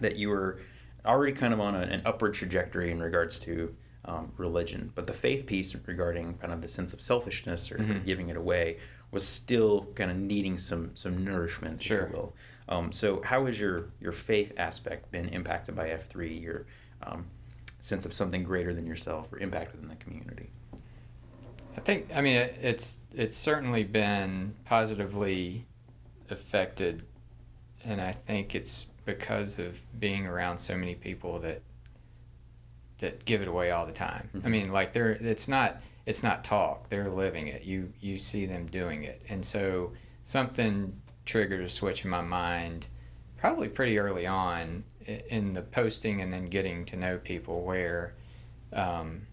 that 0.01 0.17
you 0.17 0.29
were 0.29 0.61
already 1.05 1.33
kind 1.33 1.53
of 1.53 1.61
on 1.61 1.75
a, 1.75 1.81
an 1.81 2.03
upward 2.05 2.35
trajectory 2.35 2.91
in 2.91 3.03
regards 3.03 3.39
to 3.41 3.75
um, 4.07 4.33
religion, 4.37 4.93
but 4.95 5.07
the 5.07 5.13
faith 5.15 5.47
piece 5.47 5.75
regarding 5.87 6.35
kind 6.39 6.53
of 6.53 6.61
the 6.61 6.69
sense 6.69 6.93
of 6.93 7.01
selfishness 7.01 7.73
or 7.73 7.79
Mhm. 7.79 8.05
giving 8.05 8.29
it 8.29 8.37
away 8.37 8.77
was 9.11 9.27
still 9.27 9.87
kind 9.95 10.11
of 10.11 10.17
needing 10.19 10.59
some 10.59 10.95
some 10.95 11.25
nourishment, 11.25 11.77
if 11.77 11.83
Sure. 11.87 12.09
you 12.09 12.13
will. 12.13 12.37
Um, 12.69 12.93
so 12.93 13.23
how 13.23 13.47
has 13.47 13.59
your 13.59 13.87
your 14.01 14.13
faith 14.13 14.53
aspect 14.59 15.11
been 15.11 15.29
impacted 15.31 15.75
by 15.75 15.89
F 15.91 16.07
three? 16.09 16.37
Your 16.39 16.67
um, 17.03 17.27
sense 17.85 18.07
of 18.07 18.15
something 18.15 18.43
greater 18.43 18.73
than 18.73 18.87
yourself 18.87 19.31
or 19.31 19.39
impact 19.39 19.73
within 19.73 19.89
the 19.89 19.95
community? 19.97 20.49
I 21.77 21.81
think 21.81 22.11
I 22.15 22.21
mean 22.23 22.37
it, 22.37 22.59
it's 22.63 22.99
it's 23.15 23.37
certainly 23.37 23.85
been 23.85 24.55
positively 24.65 25.67
affected, 26.31 27.03
and 27.85 28.01
I 28.01 28.13
think 28.13 28.55
it's 28.55 28.87
because 29.05 29.59
of 29.59 29.83
being 30.01 30.27
around 30.27 30.57
so 30.59 30.77
many 30.77 30.95
people 30.95 31.39
that 31.41 31.61
that 32.99 33.25
give 33.27 33.43
it 33.43 33.49
away 33.49 33.71
all 33.71 33.85
the 33.85 33.93
time. 33.93 34.31
I 34.35 34.39
Mhm. 34.39 34.51
mean, 34.51 34.73
like 34.73 34.93
they're 34.95 35.11
it's 35.13 35.47
not 35.47 35.83
it's 36.07 36.23
not 36.23 36.43
talk; 36.43 36.89
they're 36.89 37.11
living 37.11 37.49
it. 37.49 37.65
You 37.65 37.93
you 38.01 38.17
see 38.17 38.47
them 38.47 38.65
doing 38.67 39.05
it, 39.05 39.21
and 39.29 39.45
so 39.45 39.93
something 40.23 41.01
triggered 41.27 41.61
a 41.61 41.69
switch 41.69 42.03
in 42.05 42.11
my 42.11 42.21
mind, 42.23 42.87
probably 43.37 43.69
pretty 43.69 43.99
early 43.99 44.27
on 44.27 44.85
i- 44.94 44.94
in 45.07 45.53
the 45.55 45.63
posting 45.63 46.21
and 46.21 46.33
then 46.33 46.47
getting 46.47 46.85
to 46.87 46.97
know 46.97 47.19
people 47.19 47.63
where. 47.63 48.15
Um, 48.73 49.27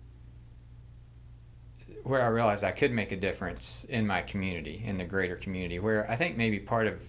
where 2.04 2.22
I 2.24 2.28
realized 2.28 2.64
I 2.64 2.72
could 2.72 2.92
make 2.92 3.12
a 3.12 3.16
difference 3.16 3.86
in 3.88 4.08
my 4.08 4.22
community, 4.22 4.82
in 4.84 4.98
the 4.98 5.04
greater 5.04 5.36
community, 5.36 5.80
where 5.80 6.10
I 6.10 6.16
think 6.16 6.36
maybe 6.36 6.60
part 6.60 6.88
of 6.88 7.04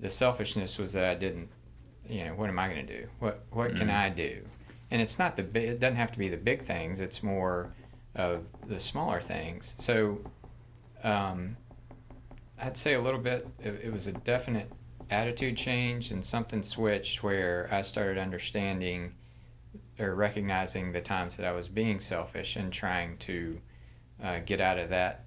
the 0.00 0.10
selfishness 0.10 0.76
was 0.78 0.92
that 0.92 1.04
I 1.04 1.14
didn't, 1.14 1.48
you 2.08 2.24
know, 2.24 2.34
what 2.34 2.48
am 2.48 2.58
I 2.58 2.68
going 2.68 2.84
to 2.84 3.00
do? 3.00 3.06
What 3.20 3.44
what 3.50 3.76
can 3.76 3.88
Mm. 3.88 3.94
I 3.94 4.08
do? 4.08 4.42
And 4.90 5.00
it's 5.00 5.18
not 5.18 5.36
the 5.36 5.42
big, 5.42 5.68
it 5.68 5.80
doesn't 5.80 5.96
have 5.96 6.12
to 6.12 6.18
be 6.18 6.28
the 6.28 6.36
big 6.36 6.62
things. 6.62 7.00
It's 7.00 7.22
more 7.22 7.74
of 8.14 8.44
the 8.66 8.80
smaller 8.80 9.20
things. 9.20 9.74
So, 9.78 10.20
um, 11.02 11.56
I'd 12.60 12.76
say 12.76 12.94
a 12.94 13.00
little 13.00 13.20
bit. 13.20 13.46
It, 13.62 13.82
it 13.84 13.92
was 13.92 14.06
a 14.06 14.12
definite 14.12 14.70
attitude 15.14 15.56
changed 15.56 16.12
and 16.12 16.24
something 16.24 16.62
switched 16.62 17.22
where 17.22 17.68
I 17.70 17.82
started 17.82 18.18
understanding 18.18 19.14
or 19.98 20.14
recognizing 20.14 20.92
the 20.92 21.00
times 21.00 21.36
that 21.36 21.46
I 21.46 21.52
was 21.52 21.68
being 21.68 22.00
selfish 22.00 22.56
and 22.56 22.72
trying 22.72 23.16
to 23.18 23.60
uh, 24.22 24.40
get 24.44 24.60
out 24.60 24.78
of 24.78 24.90
that 24.90 25.24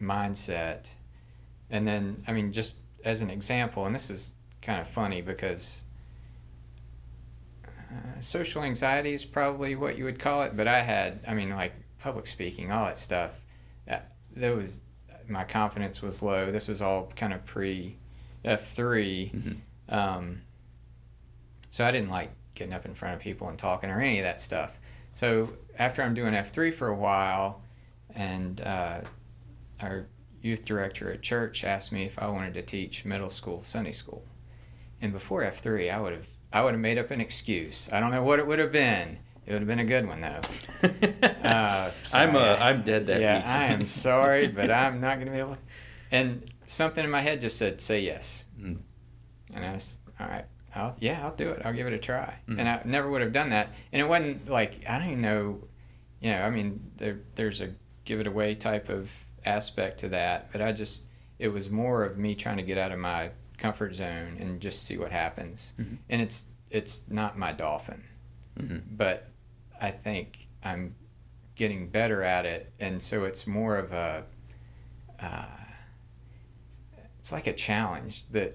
mindset. 0.00 0.90
And 1.70 1.86
then, 1.86 2.22
I 2.26 2.32
mean, 2.32 2.52
just 2.52 2.78
as 3.04 3.20
an 3.20 3.30
example, 3.30 3.84
and 3.84 3.94
this 3.94 4.10
is 4.10 4.32
kind 4.62 4.80
of 4.80 4.86
funny 4.86 5.20
because 5.22 5.82
uh, 7.66 8.20
social 8.20 8.62
anxiety 8.62 9.12
is 9.12 9.24
probably 9.24 9.74
what 9.74 9.98
you 9.98 10.04
would 10.04 10.18
call 10.18 10.42
it, 10.42 10.56
but 10.56 10.68
I 10.68 10.82
had, 10.82 11.20
I 11.26 11.34
mean, 11.34 11.50
like 11.50 11.72
public 11.98 12.26
speaking, 12.26 12.70
all 12.70 12.84
that 12.84 12.98
stuff. 12.98 13.42
Uh, 13.90 13.98
there 14.34 14.54
was 14.54 14.80
my 15.28 15.44
confidence 15.44 16.02
was 16.02 16.22
low. 16.22 16.50
This 16.50 16.68
was 16.68 16.82
all 16.82 17.10
kind 17.16 17.32
of 17.32 17.44
pre 17.44 17.96
F 18.44 18.72
3 18.72 19.32
Mhm. 19.34 19.94
um, 19.94 20.42
so 21.70 21.84
I 21.84 21.90
didn't 21.90 22.10
like 22.10 22.30
getting 22.54 22.72
up 22.74 22.84
in 22.84 22.94
front 22.94 23.14
of 23.14 23.20
people 23.20 23.48
and 23.48 23.58
talking 23.58 23.90
or 23.90 24.00
any 24.00 24.18
of 24.18 24.24
that 24.24 24.40
stuff. 24.40 24.78
So 25.12 25.50
after 25.78 26.02
I'm 26.02 26.14
doing 26.14 26.34
F3 26.34 26.72
for 26.72 26.88
a 26.88 26.94
while, 26.94 27.62
and 28.14 28.60
uh, 28.60 29.00
our 29.80 30.06
youth 30.42 30.64
director 30.64 31.12
at 31.12 31.22
church 31.22 31.64
asked 31.64 31.92
me 31.92 32.04
if 32.04 32.18
I 32.18 32.28
wanted 32.28 32.54
to 32.54 32.62
teach 32.62 33.04
middle 33.04 33.30
school 33.30 33.62
Sunday 33.62 33.92
school. 33.92 34.24
And 35.00 35.12
before 35.12 35.42
F3, 35.42 35.90
I 35.92 36.00
would 36.00 36.12
have 36.12 36.28
I 36.52 36.62
would 36.62 36.72
have 36.72 36.80
made 36.80 36.98
up 36.98 37.10
an 37.10 37.20
excuse. 37.20 37.88
I 37.92 38.00
don't 38.00 38.10
know 38.10 38.24
what 38.24 38.38
it 38.40 38.46
would 38.46 38.58
have 38.58 38.72
been. 38.72 39.18
It 39.46 39.52
would 39.52 39.62
have 39.62 39.68
been 39.68 39.78
a 39.78 39.84
good 39.84 40.06
one 40.06 40.20
though. 40.20 40.40
Uh, 41.40 41.90
I'm 42.14 42.36
uh, 42.36 42.56
I'm 42.60 42.82
dead 42.82 43.08
that 43.08 43.20
yeah, 43.20 43.38
week. 43.38 43.46
I 43.46 43.64
am 43.64 43.86
sorry, 43.86 44.46
but 44.48 44.70
I'm 44.70 45.00
not 45.00 45.16
going 45.16 45.26
to 45.26 45.32
be 45.32 45.38
able. 45.38 45.54
To... 45.54 45.60
And 46.12 46.48
something 46.70 47.04
in 47.04 47.10
my 47.10 47.20
head 47.20 47.40
just 47.40 47.56
said, 47.58 47.80
"Say 47.80 48.00
yes." 48.02 48.44
Mm. 48.58 48.78
And 49.52 49.64
I 49.64 49.72
was, 49.72 49.98
all 50.20 50.28
right, 50.28 50.44
I'll, 50.74 50.94
yeah, 51.00 51.24
I'll 51.24 51.34
do 51.34 51.50
it. 51.50 51.62
I'll 51.64 51.72
give 51.72 51.86
it 51.88 51.92
a 51.92 51.98
try. 51.98 52.36
Mhm. 52.48 52.60
And 52.60 52.68
I 52.68 52.80
never 52.84 53.10
would 53.10 53.20
have 53.20 53.32
done 53.32 53.50
that. 53.50 53.70
And 53.92 54.00
it 54.00 54.08
wasn't 54.08 54.48
like, 54.48 54.84
I 54.88 54.98
don't 54.98 55.08
even 55.08 55.20
know, 55.22 55.64
you 56.20 56.30
know, 56.30 56.42
I 56.42 56.50
mean, 56.50 56.92
there, 56.98 57.18
there's 57.34 57.60
a 57.60 57.70
give 58.04 58.20
it 58.20 58.26
away 58.28 58.54
type 58.54 58.88
of 58.88 59.12
aspect 59.44 59.98
to 60.00 60.08
that. 60.10 60.52
But 60.52 60.62
I 60.62 60.70
just, 60.70 61.06
it 61.40 61.48
was 61.48 61.68
more 61.68 62.04
of 62.04 62.16
me 62.16 62.34
trying 62.36 62.58
to 62.58 62.62
get 62.62 62.78
out 62.78 62.92
of 62.92 62.98
my 63.00 63.30
comfort 63.58 63.94
zone 63.94 64.36
and 64.38 64.60
just 64.60 64.84
see 64.84 64.96
what 64.96 65.10
happens. 65.10 65.72
Mhm. 65.80 65.96
And 66.08 66.22
it's, 66.22 66.44
it's 66.70 67.10
not 67.10 67.36
my 67.36 67.50
dolphin, 67.52 68.04
Mhm. 68.56 68.82
but 68.92 69.28
I 69.80 69.90
think 69.90 70.46
I'm 70.62 70.94
getting 71.56 71.88
better 71.88 72.22
at 72.22 72.46
it. 72.46 72.72
And 72.78 73.02
so 73.02 73.24
it's 73.24 73.46
more 73.48 73.76
of 73.78 73.90
a, 73.92 74.24
uh, 75.18 75.46
it's 77.20 77.32
like 77.32 77.46
a 77.46 77.52
challenge 77.52 78.26
that 78.30 78.54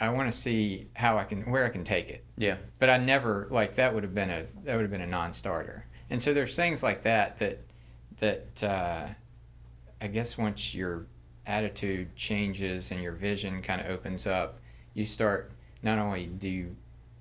I 0.00 0.10
want 0.10 0.30
to 0.30 0.36
see 0.36 0.88
how 0.94 1.16
I 1.16 1.24
can 1.24 1.48
where 1.50 1.64
I 1.64 1.68
can 1.68 1.84
take 1.84 2.08
it. 2.10 2.24
Yeah. 2.36 2.56
But 2.80 2.90
I 2.90 2.96
never 2.96 3.46
like 3.50 3.76
that 3.76 3.94
would 3.94 4.02
have 4.02 4.14
been 4.14 4.30
a 4.30 4.46
that 4.64 4.74
would 4.74 4.82
have 4.82 4.90
been 4.90 5.00
a 5.00 5.06
non-starter. 5.06 5.86
And 6.10 6.20
so 6.20 6.34
there's 6.34 6.56
things 6.56 6.82
like 6.82 7.04
that 7.04 7.38
that 7.38 7.60
that 8.18 8.64
uh, 8.64 9.06
I 10.00 10.06
guess 10.08 10.36
once 10.36 10.74
your 10.74 11.06
attitude 11.46 12.16
changes 12.16 12.90
and 12.90 13.00
your 13.00 13.12
vision 13.12 13.62
kind 13.62 13.80
of 13.80 13.88
opens 13.88 14.26
up, 14.26 14.58
you 14.92 15.04
start 15.04 15.52
not 15.82 15.98
only 15.98 16.26
do 16.26 16.48
you 16.48 16.76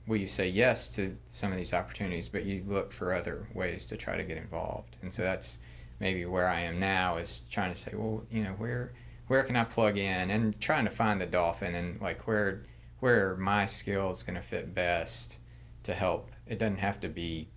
will 0.08 0.17
you 0.17 0.28
say 0.28 0.49
yes 0.49 0.89
to 0.89 1.15
some 1.28 1.52
of 1.52 1.58
these 1.60 1.71
opportunities, 1.71 2.30
but 2.30 2.45
you 2.45 2.63
look 2.65 2.91
for 2.91 3.13
other 3.13 3.47
ways 3.54 3.86
to 3.86 3.95
try 3.95 4.17
to 4.17 4.23
get 4.23 4.38
involved. 4.38 4.97
And 5.04 5.13
so 5.13 5.21
that's 5.21 5.60
maybe 5.99 6.25
where 6.25 6.47
I 6.47 6.62
am 6.62 6.80
now 6.80 7.17
is 7.17 7.43
trying 7.52 7.71
to 7.71 7.80
say, 7.80 7.91
well, 7.93 8.23
you 8.32 8.43
know, 8.43 8.54
where 8.54 8.91
where 9.30 9.44
can 9.44 9.56
I 9.56 9.63
plug 9.63 9.96
in 9.98 10.30
and 10.32 10.60
trying 10.60 10.86
to 10.86 10.92
find 10.92 11.22
the 11.22 11.26
dolphin 11.26 11.76
and 11.76 12.02
like 12.02 12.28
where 12.28 12.63
where 13.00 13.36
my 13.38 13.65
skills 13.65 14.24
going 14.24 14.36
to 14.36 14.42
fit 14.42 14.76
best 14.76 15.38
to 15.84 15.94
help. 15.94 16.32
It 16.46 16.60
doesn't 16.60 16.80
have 16.80 17.00
to 17.00 17.08
be 17.08 17.48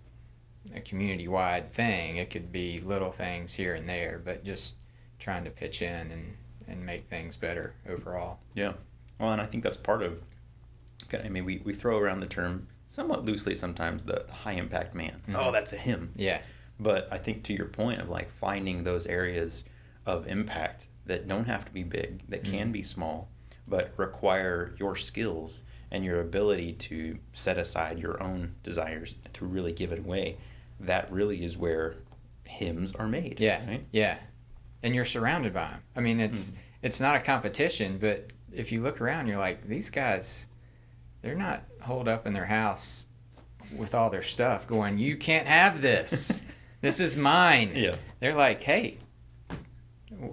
a 0.73 0.79
community 0.79 1.27
wide 1.27 1.73
thing. 1.73 2.15
It 2.15 2.29
could 2.29 2.51
be 2.51 2.77
little 2.77 3.11
things 3.11 3.55
here 3.55 3.75
and 3.75 3.89
there, 3.89 4.21
but 4.23 4.45
just 4.45 4.77
trying 5.19 5.43
to 5.43 5.49
pitch 5.49 5.81
in 5.81 6.11
and 6.11 6.37
and 6.67 6.85
make 6.85 7.07
things 7.07 7.35
better 7.35 7.75
overall. 7.89 8.39
Yeah. 8.53 8.73
Well, 9.19 9.31
and 9.33 9.41
I 9.41 9.45
think 9.45 9.63
that's 9.63 9.75
part 9.77 10.01
of. 10.03 10.21
I 11.11 11.27
mean, 11.27 11.43
we, 11.43 11.61
we 11.65 11.73
throw 11.73 11.97
around 11.99 12.21
the 12.21 12.25
term 12.27 12.67
somewhat 12.87 13.25
loosely 13.25 13.53
sometimes 13.55 14.03
the, 14.05 14.23
the 14.27 14.33
high 14.33 14.53
impact 14.53 14.95
man. 14.95 15.21
Mhm. 15.27 15.35
Oh, 15.35 15.51
that's 15.51 15.73
a 15.73 15.77
him. 15.77 16.11
Yeah. 16.15 16.41
But 16.79 17.07
I 17.11 17.17
think 17.17 17.43
to 17.45 17.53
your 17.53 17.65
point 17.65 17.99
of 17.99 18.09
like 18.09 18.29
finding 18.31 18.83
those 18.83 19.05
areas 19.07 19.65
of 20.05 20.27
impact 20.27 20.85
that 21.05 21.27
don't 21.27 21.45
have 21.47 21.65
to 21.65 21.71
be 21.71 21.83
big, 21.83 22.21
that 22.29 22.43
can 22.43 22.69
Mhm. 22.69 22.73
be 22.73 22.83
small, 22.83 23.29
but 23.67 23.93
require 23.97 24.73
your 24.79 24.95
skills 24.95 25.63
and 25.91 26.03
your 26.03 26.19
ability 26.21 26.73
to 26.73 27.19
set 27.33 27.57
aside 27.57 27.99
your 27.99 28.21
own 28.21 28.55
desires 28.63 29.15
to 29.33 29.45
really 29.45 29.71
give 29.73 29.91
it 29.91 29.99
away. 29.99 30.37
That 30.79 31.11
really 31.11 31.43
is 31.43 31.57
where 31.57 31.95
hymns 32.45 32.93
are 32.93 33.07
made. 33.07 33.39
Yeah, 33.39 33.65
Right? 33.67 33.85
yeah, 33.91 34.17
and 34.81 34.95
you're 34.95 35.05
surrounded 35.05 35.53
by 35.53 35.69
them. 35.71 35.81
I 35.95 35.99
mean, 36.01 36.19
it's 36.19 36.51
Mm. 36.51 36.55
it's 36.81 36.99
not 36.99 37.15
a 37.15 37.19
competition, 37.19 37.97
but 37.97 38.31
if 38.51 38.71
you 38.71 38.81
look 38.81 38.99
around, 38.99 39.27
you're 39.27 39.37
like, 39.37 39.67
these 39.67 39.89
guys, 39.89 40.47
they're 41.21 41.33
not 41.35 41.63
holed 41.81 42.07
up 42.09 42.27
in 42.27 42.33
their 42.33 42.47
house 42.47 43.05
with 43.75 43.95
all 43.95 44.09
their 44.09 44.21
stuff, 44.21 44.67
going, 44.67 44.97
"You 44.97 45.15
can't 45.15 45.47
have 45.47 45.81
this. 45.81 46.43
this 46.81 46.99
is 46.99 47.15
mine." 47.15 47.71
Yeah. 47.75 47.95
They're 48.19 48.35
like, 48.35 48.61
"Hey, 48.63 48.97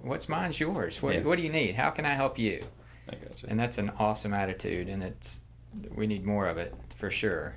what's 0.03 0.29
mine's 0.29 0.59
yours. 0.61 1.03
What 1.03 1.15
Yeah. 1.15 1.21
what 1.23 1.37
do 1.37 1.43
you 1.43 1.51
need? 1.51 1.75
How 1.75 1.91
can 1.91 2.05
I 2.07 2.15
help 2.15 2.39
you?" 2.39 2.65
I 3.09 3.17
gotcha. 3.17 3.47
And 3.49 3.59
that's 3.59 3.79
an 3.79 3.91
awesome 3.99 4.33
attitude, 4.33 4.89
and 4.89 5.03
it's 5.03 5.43
we 5.95 6.07
need 6.07 6.25
more 6.25 6.47
of 6.47 6.59
it 6.59 6.75
for 6.97 7.11
sure. 7.11 7.57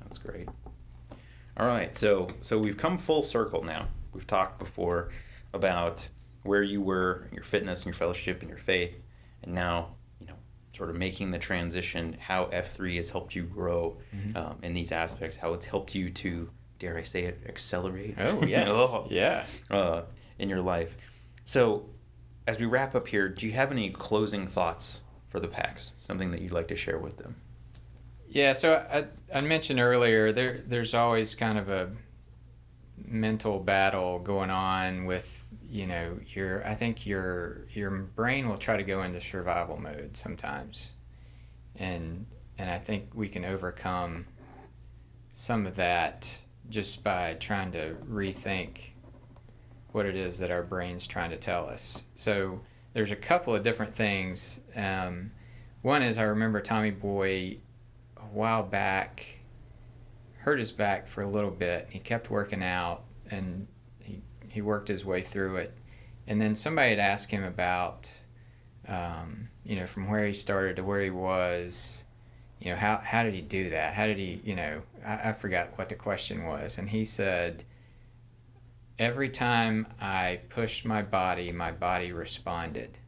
That's 0.00 0.18
great. 0.18 0.48
All 1.56 1.66
right, 1.66 1.94
so 1.94 2.26
so 2.42 2.58
we've 2.58 2.76
come 2.76 2.98
full 2.98 3.22
circle 3.22 3.62
now. 3.62 3.88
We've 4.12 4.26
talked 4.26 4.58
before 4.58 5.10
about 5.52 6.08
where 6.42 6.62
you 6.62 6.80
were, 6.80 7.28
your 7.32 7.42
fitness 7.42 7.80
and 7.80 7.86
your 7.86 7.94
fellowship 7.94 8.40
and 8.40 8.48
your 8.48 8.58
faith, 8.58 8.98
and 9.42 9.54
now 9.54 9.94
you 10.20 10.26
know 10.26 10.34
sort 10.76 10.88
of 10.90 10.96
making 10.96 11.30
the 11.32 11.38
transition. 11.38 12.16
How 12.20 12.44
F 12.46 12.72
three 12.72 12.96
has 12.96 13.10
helped 13.10 13.34
you 13.34 13.42
grow 13.42 13.98
Mm-hmm. 14.14 14.36
um, 14.36 14.58
in 14.62 14.72
these 14.74 14.92
aspects. 14.92 15.36
How 15.36 15.52
it's 15.54 15.66
helped 15.66 15.94
you 15.94 16.10
to 16.10 16.48
dare 16.78 16.96
I 16.96 17.02
say 17.02 17.24
it 17.24 17.40
accelerate. 17.48 18.14
Oh 18.18 18.42
yes, 18.46 18.68
Oh. 18.70 19.06
yeah. 19.10 19.44
uh, 19.70 20.02
in 20.38 20.48
your 20.48 20.60
life. 20.60 20.96
So, 21.44 21.86
as 22.46 22.58
we 22.58 22.66
wrap 22.66 22.94
up 22.94 23.08
here, 23.08 23.28
do 23.28 23.46
you 23.46 23.52
have 23.52 23.70
any 23.70 23.90
closing 23.90 24.46
thoughts 24.46 25.02
for 25.28 25.40
the 25.40 25.48
PAX? 25.48 25.94
Something 25.98 26.30
that 26.30 26.40
you'd 26.40 26.52
like 26.52 26.68
to 26.68 26.76
share 26.76 26.98
with 26.98 27.18
them? 27.18 27.36
Yeah, 28.28 28.52
so 28.52 28.86
I, 28.90 29.06
I 29.36 29.40
mentioned 29.40 29.80
earlier 29.80 30.32
there 30.32 30.60
there's 30.66 30.94
always 30.94 31.34
kind 31.34 31.58
of 31.58 31.68
a 31.68 31.90
mental 33.06 33.58
battle 33.58 34.18
going 34.18 34.50
on 34.50 35.06
with 35.06 35.48
you 35.70 35.86
know 35.86 36.18
your 36.26 36.66
I 36.66 36.74
think 36.74 37.06
your 37.06 37.66
your 37.70 37.90
brain 37.90 38.48
will 38.48 38.58
try 38.58 38.76
to 38.76 38.82
go 38.82 39.02
into 39.02 39.20
survival 39.20 39.78
mode 39.78 40.16
sometimes, 40.16 40.92
and 41.76 42.26
and 42.58 42.70
I 42.70 42.78
think 42.78 43.10
we 43.14 43.28
can 43.28 43.44
overcome 43.44 44.26
some 45.32 45.66
of 45.66 45.76
that 45.76 46.42
just 46.68 47.02
by 47.02 47.34
trying 47.34 47.72
to 47.72 47.96
rethink 48.10 48.92
what 49.92 50.06
it 50.06 50.16
is 50.16 50.38
that 50.38 50.50
our 50.50 50.62
brain's 50.62 51.06
trying 51.06 51.30
to 51.30 51.36
tell 51.36 51.68
us. 51.68 52.04
So 52.14 52.60
there's 52.92 53.10
a 53.10 53.16
couple 53.16 53.54
of 53.54 53.62
different 53.62 53.94
things. 53.94 54.60
Um, 54.76 55.32
one 55.82 56.02
is 56.02 56.18
I 56.18 56.24
remember 56.24 56.60
Tommy 56.60 56.90
Boy 56.90 57.58
a 58.16 58.22
while 58.22 58.62
back 58.62 59.38
hurt 60.48 60.58
his 60.58 60.72
back 60.72 61.06
for 61.06 61.20
a 61.20 61.28
little 61.28 61.50
bit. 61.50 61.88
He 61.90 61.98
kept 61.98 62.30
working 62.30 62.62
out 62.62 63.02
and 63.30 63.66
he, 64.00 64.22
he 64.48 64.62
worked 64.62 64.88
his 64.88 65.04
way 65.04 65.20
through 65.20 65.56
it. 65.56 65.76
And 66.26 66.40
then 66.40 66.56
somebody 66.56 66.90
had 66.90 66.98
asked 66.98 67.30
him 67.30 67.44
about, 67.44 68.10
um, 68.86 69.48
you 69.62 69.76
know, 69.76 69.86
from 69.86 70.08
where 70.08 70.26
he 70.26 70.32
started 70.32 70.76
to 70.76 70.84
where 70.84 71.02
he 71.02 71.10
was, 71.10 72.04
you 72.60 72.70
know, 72.70 72.76
how, 72.76 72.96
how 73.04 73.22
did 73.22 73.34
he 73.34 73.42
do 73.42 73.68
that? 73.70 73.92
How 73.92 74.06
did 74.06 74.16
he, 74.16 74.40
you 74.42 74.56
know, 74.56 74.80
I, 75.04 75.28
I 75.28 75.32
forgot 75.32 75.76
what 75.76 75.90
the 75.90 75.94
question 75.94 76.44
was. 76.44 76.78
And 76.78 76.88
he 76.88 77.04
said, 77.04 77.64
every 78.98 79.28
time 79.28 79.86
I 80.00 80.40
pushed 80.48 80.84
my 80.84 81.02
body, 81.02 81.52
my 81.52 81.70
body 81.72 82.12
responded. 82.12 82.98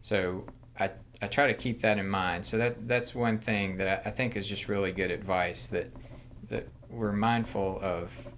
So 0.00 0.46
I, 0.78 0.90
I 1.22 1.26
try 1.26 1.46
to 1.46 1.54
keep 1.54 1.82
that 1.82 1.98
in 1.98 2.08
mind. 2.08 2.44
So 2.46 2.58
that 2.58 2.88
that's 2.88 3.14
one 3.14 3.38
thing 3.38 3.76
that 3.78 4.06
I, 4.06 4.08
I 4.08 4.12
think 4.12 4.36
is 4.36 4.48
just 4.48 4.68
really 4.68 4.92
good 4.92 5.10
advice 5.10 5.68
that 5.68 5.92
that 6.48 6.66
we're 6.88 7.12
mindful 7.12 7.78
of 7.80 8.32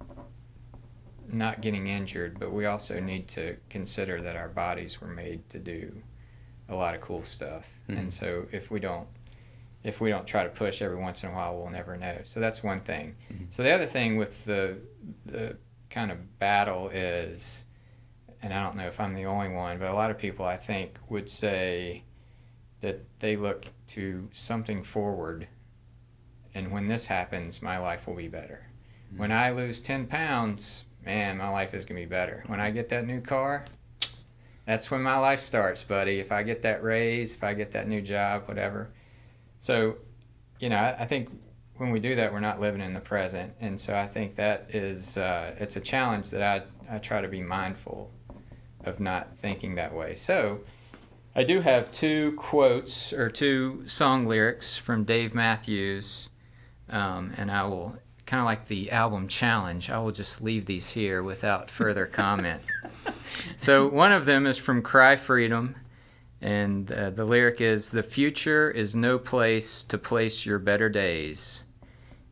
not 1.28 1.62
getting 1.62 1.86
injured, 1.86 2.38
but 2.38 2.52
we 2.52 2.66
also 2.66 3.00
need 3.00 3.26
to 3.28 3.56
consider 3.70 4.20
that 4.20 4.36
our 4.36 4.48
bodies 4.48 5.00
were 5.00 5.08
made 5.08 5.48
to 5.48 5.58
do 5.58 6.02
a 6.68 6.74
lot 6.76 6.94
of 6.94 7.00
cool 7.00 7.22
stuff. 7.22 7.70
Mhm. 7.88 7.98
And 7.98 8.12
so 8.12 8.46
if 8.52 8.70
we 8.70 8.80
don't 8.80 9.06
if 9.84 10.00
we 10.00 10.10
don't 10.10 10.26
try 10.26 10.44
to 10.44 10.48
push 10.50 10.80
every 10.82 10.96
once 10.98 11.24
in 11.24 11.30
a 11.30 11.32
while, 11.32 11.56
we'll 11.56 11.70
never 11.70 11.96
know. 11.96 12.18
So 12.24 12.38
that's 12.38 12.62
one 12.62 12.80
thing. 12.80 13.16
Mhm. 13.32 13.52
So 13.52 13.62
the 13.62 13.70
other 13.72 13.86
thing 13.86 14.16
with 14.16 14.44
the 14.44 14.76
the 15.24 15.56
kind 15.92 16.10
of 16.10 16.38
battle 16.38 16.88
is, 16.88 17.66
and 18.42 18.52
I 18.52 18.62
don't 18.62 18.76
know 18.76 18.86
if 18.86 18.98
I'm 18.98 19.14
the 19.14 19.26
only 19.26 19.48
one, 19.48 19.78
but 19.78 19.88
a 19.88 19.94
lot 19.94 20.10
of 20.10 20.18
people 20.18 20.44
I 20.44 20.56
think 20.56 20.98
would 21.08 21.28
say 21.28 22.02
that 22.80 23.04
they 23.20 23.36
look 23.36 23.66
to 23.88 24.28
something 24.32 24.82
forward, 24.82 25.46
and 26.54 26.72
when 26.72 26.88
this 26.88 27.06
happens, 27.06 27.62
my 27.62 27.78
life 27.78 28.06
will 28.06 28.16
be 28.16 28.28
better. 28.28 28.66
Hmm. 29.10 29.18
When 29.18 29.32
I 29.32 29.50
lose 29.50 29.80
ten 29.80 30.06
pounds, 30.06 30.84
man, 31.04 31.36
my 31.36 31.48
life 31.48 31.74
is 31.74 31.84
gonna 31.84 32.00
be 32.00 32.06
better. 32.06 32.42
When 32.46 32.58
I 32.58 32.70
get 32.70 32.88
that 32.88 33.06
new 33.06 33.20
car, 33.20 33.64
that's 34.66 34.90
when 34.90 35.02
my 35.02 35.18
life 35.18 35.40
starts, 35.40 35.82
buddy. 35.82 36.18
If 36.18 36.32
I 36.32 36.42
get 36.42 36.62
that 36.62 36.82
raise, 36.82 37.34
if 37.34 37.44
I 37.44 37.54
get 37.54 37.72
that 37.72 37.86
new 37.86 38.00
job, 38.00 38.48
whatever. 38.48 38.90
So, 39.58 39.98
you 40.58 40.68
know, 40.68 40.76
I, 40.76 41.02
I 41.02 41.04
think 41.04 41.28
when 41.76 41.90
we 41.90 42.00
do 42.00 42.14
that, 42.16 42.32
we're 42.32 42.40
not 42.40 42.60
living 42.60 42.80
in 42.80 42.94
the 42.94 43.00
present, 43.00 43.54
and 43.60 43.80
so 43.80 43.96
I 43.96 44.06
think 44.06 44.36
that 44.36 44.74
is 44.74 45.16
uh, 45.16 45.54
it's 45.58 45.76
a 45.76 45.80
challenge 45.80 46.30
that 46.30 46.42
I 46.42 46.94
I 46.94 46.98
try 46.98 47.20
to 47.20 47.28
be 47.28 47.40
mindful 47.40 48.10
of 48.84 49.00
not 49.00 49.36
thinking 49.36 49.76
that 49.76 49.94
way. 49.94 50.14
So, 50.14 50.60
I 51.34 51.44
do 51.44 51.60
have 51.60 51.90
two 51.92 52.32
quotes 52.32 53.12
or 53.12 53.30
two 53.30 53.86
song 53.86 54.26
lyrics 54.26 54.76
from 54.76 55.04
Dave 55.04 55.34
Matthews, 55.34 56.28
um, 56.90 57.32
and 57.36 57.50
I 57.50 57.64
will 57.64 57.96
kind 58.26 58.40
of 58.40 58.46
like 58.46 58.66
the 58.66 58.90
album 58.90 59.28
challenge. 59.28 59.90
I 59.90 59.98
will 59.98 60.12
just 60.12 60.42
leave 60.42 60.66
these 60.66 60.90
here 60.90 61.22
without 61.22 61.70
further 61.70 62.06
comment. 62.06 62.62
so 63.56 63.88
one 63.88 64.12
of 64.12 64.26
them 64.26 64.46
is 64.46 64.58
from 64.58 64.82
Cry 64.82 65.16
Freedom, 65.16 65.74
and 66.42 66.90
uh, 66.90 67.10
the 67.10 67.24
lyric 67.24 67.60
is 67.60 67.90
The 67.90 68.02
future 68.02 68.70
is 68.70 68.96
no 68.96 69.18
place 69.18 69.84
to 69.84 69.96
place 69.96 70.44
your 70.44 70.58
better 70.58 70.88
days. 70.88 71.62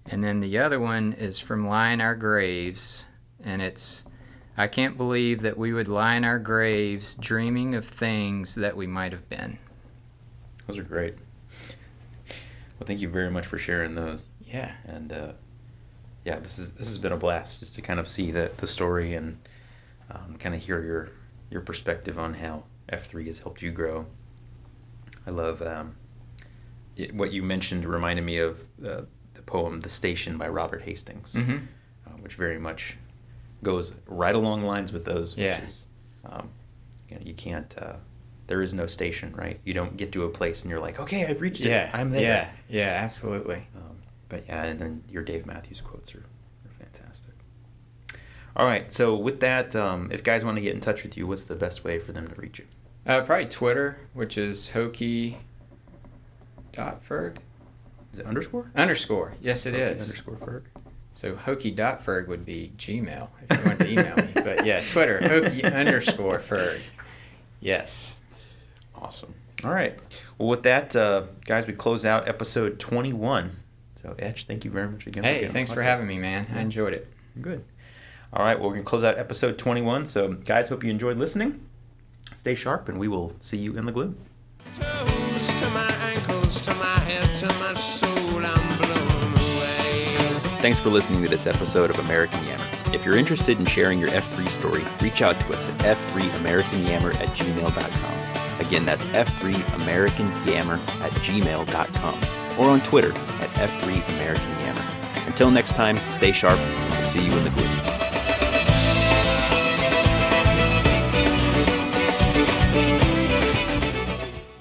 And 0.06 0.24
then 0.24 0.40
the 0.40 0.58
other 0.58 0.80
one 0.80 1.12
is 1.12 1.38
from 1.38 1.66
Lie 1.66 1.90
in 1.90 2.00
Our 2.00 2.16
Graves, 2.16 3.04
and 3.42 3.62
it's 3.62 4.04
I 4.56 4.66
can't 4.66 4.96
believe 4.96 5.42
that 5.42 5.56
we 5.56 5.72
would 5.72 5.88
lie 5.88 6.16
in 6.16 6.24
our 6.24 6.38
graves 6.38 7.14
dreaming 7.14 7.74
of 7.74 7.86
things 7.86 8.56
that 8.56 8.76
we 8.76 8.86
might 8.86 9.12
have 9.12 9.28
been. 9.28 9.58
Those 10.66 10.76
are 10.76 10.82
great. 10.82 11.14
Well, 12.78 12.86
thank 12.86 13.00
you 13.00 13.08
very 13.08 13.30
much 13.30 13.46
for 13.46 13.58
sharing 13.58 13.94
those. 13.94 14.26
Yeah. 14.44 14.72
And 14.84 15.12
uh, 15.12 15.32
yeah, 16.24 16.40
this 16.40 16.58
is 16.58 16.74
this 16.74 16.88
has 16.88 16.98
been 16.98 17.12
a 17.12 17.16
blast 17.16 17.60
just 17.60 17.74
to 17.76 17.80
kind 17.80 18.00
of 18.00 18.08
see 18.08 18.32
the 18.32 18.50
the 18.56 18.66
story 18.66 19.14
and 19.14 19.38
um, 20.10 20.36
kind 20.38 20.54
of 20.54 20.60
hear 20.60 20.82
your 20.82 21.10
your 21.50 21.60
perspective 21.60 22.18
on 22.18 22.34
how 22.34 22.64
F 22.90 23.06
three 23.06 23.26
has 23.26 23.38
helped 23.38 23.62
you 23.62 23.70
grow. 23.70 24.06
I 25.26 25.30
love 25.30 25.62
um, 25.62 25.94
it, 26.96 27.14
what 27.14 27.32
you 27.32 27.42
mentioned. 27.42 27.84
Reminded 27.84 28.24
me 28.24 28.38
of 28.38 28.60
uh, 28.84 29.02
the 29.34 29.42
poem 29.42 29.80
"The 29.80 29.88
Station" 29.88 30.36
by 30.38 30.48
Robert 30.48 30.82
Hastings, 30.82 31.34
Mm-hmm. 31.34 31.58
uh, 32.06 32.10
which 32.20 32.34
very 32.34 32.58
much 32.58 32.96
goes 33.62 33.98
right 34.06 34.34
along 34.34 34.64
lines 34.64 34.92
with 34.92 35.04
those. 35.04 35.36
Yeah. 35.36 35.60
Which 35.60 35.68
is, 35.68 35.86
um, 36.24 36.48
you, 37.08 37.16
know, 37.16 37.22
you 37.24 37.34
can't. 37.34 37.74
Uh, 37.80 37.94
there 38.46 38.62
is 38.62 38.74
no 38.74 38.86
station, 38.86 39.32
right? 39.36 39.60
You 39.64 39.74
don't 39.74 39.96
get 39.96 40.10
to 40.12 40.24
a 40.24 40.28
place 40.28 40.62
and 40.62 40.70
you're 40.72 40.80
like, 40.80 40.98
okay, 40.98 41.24
I've 41.26 41.40
reached 41.40 41.60
Yeah. 41.64 41.86
it. 41.88 41.94
I'm 41.94 42.10
there. 42.10 42.20
Yeah. 42.20 42.48
Yeah. 42.68 43.00
Absolutely. 43.04 43.68
Um, 43.76 43.96
but 44.28 44.44
yeah, 44.48 44.64
and 44.64 44.78
then 44.80 45.04
your 45.08 45.22
Dave 45.22 45.46
Matthews 45.46 45.80
quotes 45.80 46.12
are. 46.16 46.24
All 48.56 48.66
right, 48.66 48.90
so 48.90 49.14
with 49.16 49.40
that, 49.40 49.74
um, 49.76 50.10
if 50.12 50.22
guys 50.24 50.44
want 50.44 50.56
to 50.56 50.60
get 50.60 50.74
in 50.74 50.80
touch 50.80 51.02
with 51.02 51.16
you, 51.16 51.26
what's 51.26 51.44
the 51.44 51.54
best 51.54 51.84
way 51.84 51.98
for 51.98 52.12
them 52.12 52.28
to 52.28 52.34
reach 52.40 52.58
you? 52.58 52.66
Uh, 53.06 53.20
probably 53.22 53.46
Twitter, 53.46 53.98
which 54.12 54.36
is 54.36 54.70
hokey 54.70 55.38
dot 56.72 57.02
ferg 57.04 57.36
Is 58.12 58.18
it 58.18 58.26
underscore? 58.26 58.70
underscore. 58.76 59.34
Yes, 59.40 59.66
it 59.66 59.74
Okay, 59.74 59.82
is. 59.82 60.02
Underscore 60.08 60.36
Ferg. 60.36 60.62
So 61.12 61.34
hokey 61.34 61.70
dot 61.74 62.04
ferg 62.04 62.28
would 62.28 62.44
be 62.44 62.72
Gmail 62.76 63.28
if 63.48 63.58
you 63.58 63.64
want 63.64 63.78
to 63.80 63.90
email 63.90 64.16
me. 64.16 64.32
But 64.34 64.64
yeah, 64.66 64.80
Twitter 64.92 65.20
hokey 65.26 65.64
underscore 65.64 66.38
ferg. 66.38 66.80
Yes. 67.60 68.20
Awesome. 68.94 69.34
All 69.64 69.72
right. 69.72 69.98
Well, 70.38 70.48
with 70.48 70.62
that, 70.64 70.94
uh, 70.96 71.24
guys, 71.44 71.66
we 71.66 71.72
close 71.72 72.04
out 72.04 72.28
episode 72.28 72.78
21. 72.78 73.56
So, 74.02 74.14
Etch, 74.18 74.44
thank 74.44 74.64
you 74.64 74.70
very 74.70 74.88
much 74.88 75.06
again. 75.06 75.24
Hey, 75.24 75.46
thanks 75.48 75.70
for 75.72 75.82
having 75.82 76.06
me, 76.06 76.16
man. 76.18 76.46
I 76.54 76.60
enjoyed 76.60 76.94
it. 76.94 77.06
Good. 77.40 77.64
All 78.32 78.44
right, 78.44 78.58
well, 78.58 78.68
we're 78.68 78.74
going 78.74 78.84
to 78.84 78.88
close 78.88 79.02
out 79.02 79.18
episode 79.18 79.58
21. 79.58 80.06
So, 80.06 80.32
guys, 80.34 80.68
hope 80.68 80.84
you 80.84 80.90
enjoyed 80.90 81.16
listening. 81.16 81.66
Stay 82.36 82.54
sharp, 82.54 82.88
and 82.88 82.98
we 82.98 83.08
will 83.08 83.34
see 83.40 83.56
you 83.56 83.76
in 83.76 83.86
the 83.86 83.92
gloom. 83.92 84.16
Toes 84.74 85.54
to 85.60 85.70
my 85.70 85.90
ankles, 86.02 86.62
to 86.62 86.70
my 86.74 86.84
head, 86.84 87.36
to 87.38 87.46
my 87.58 87.74
soul, 87.74 88.44
I'm 88.44 88.78
blown 88.78 89.32
away. 89.32 90.38
Thanks 90.62 90.78
for 90.78 90.90
listening 90.90 91.22
to 91.24 91.28
this 91.28 91.48
episode 91.48 91.90
of 91.90 91.98
American 91.98 92.38
Yammer. 92.46 92.64
If 92.92 93.04
you're 93.04 93.16
interested 93.16 93.58
in 93.58 93.66
sharing 93.66 93.98
your 93.98 94.10
F3 94.10 94.48
story, 94.48 94.82
reach 95.00 95.22
out 95.22 95.38
to 95.40 95.52
us 95.52 95.68
at 95.68 95.74
f3americanyammer 95.78 97.14
at 97.16 97.28
gmail.com. 97.30 98.60
Again, 98.64 98.84
that's 98.84 99.04
f3americanyammer 99.06 100.78
at 101.02 101.10
gmail.com 101.12 102.60
or 102.60 102.70
on 102.70 102.80
Twitter 102.82 103.10
at 103.10 103.50
f3americanyammer. 103.56 105.26
Until 105.26 105.50
next 105.50 105.74
time, 105.74 105.96
stay 106.10 106.30
sharp. 106.32 106.58
We'll 106.58 107.06
see 107.06 107.24
you 107.24 107.32
in 107.32 107.44
the 107.44 107.50
gloom. 107.50 108.09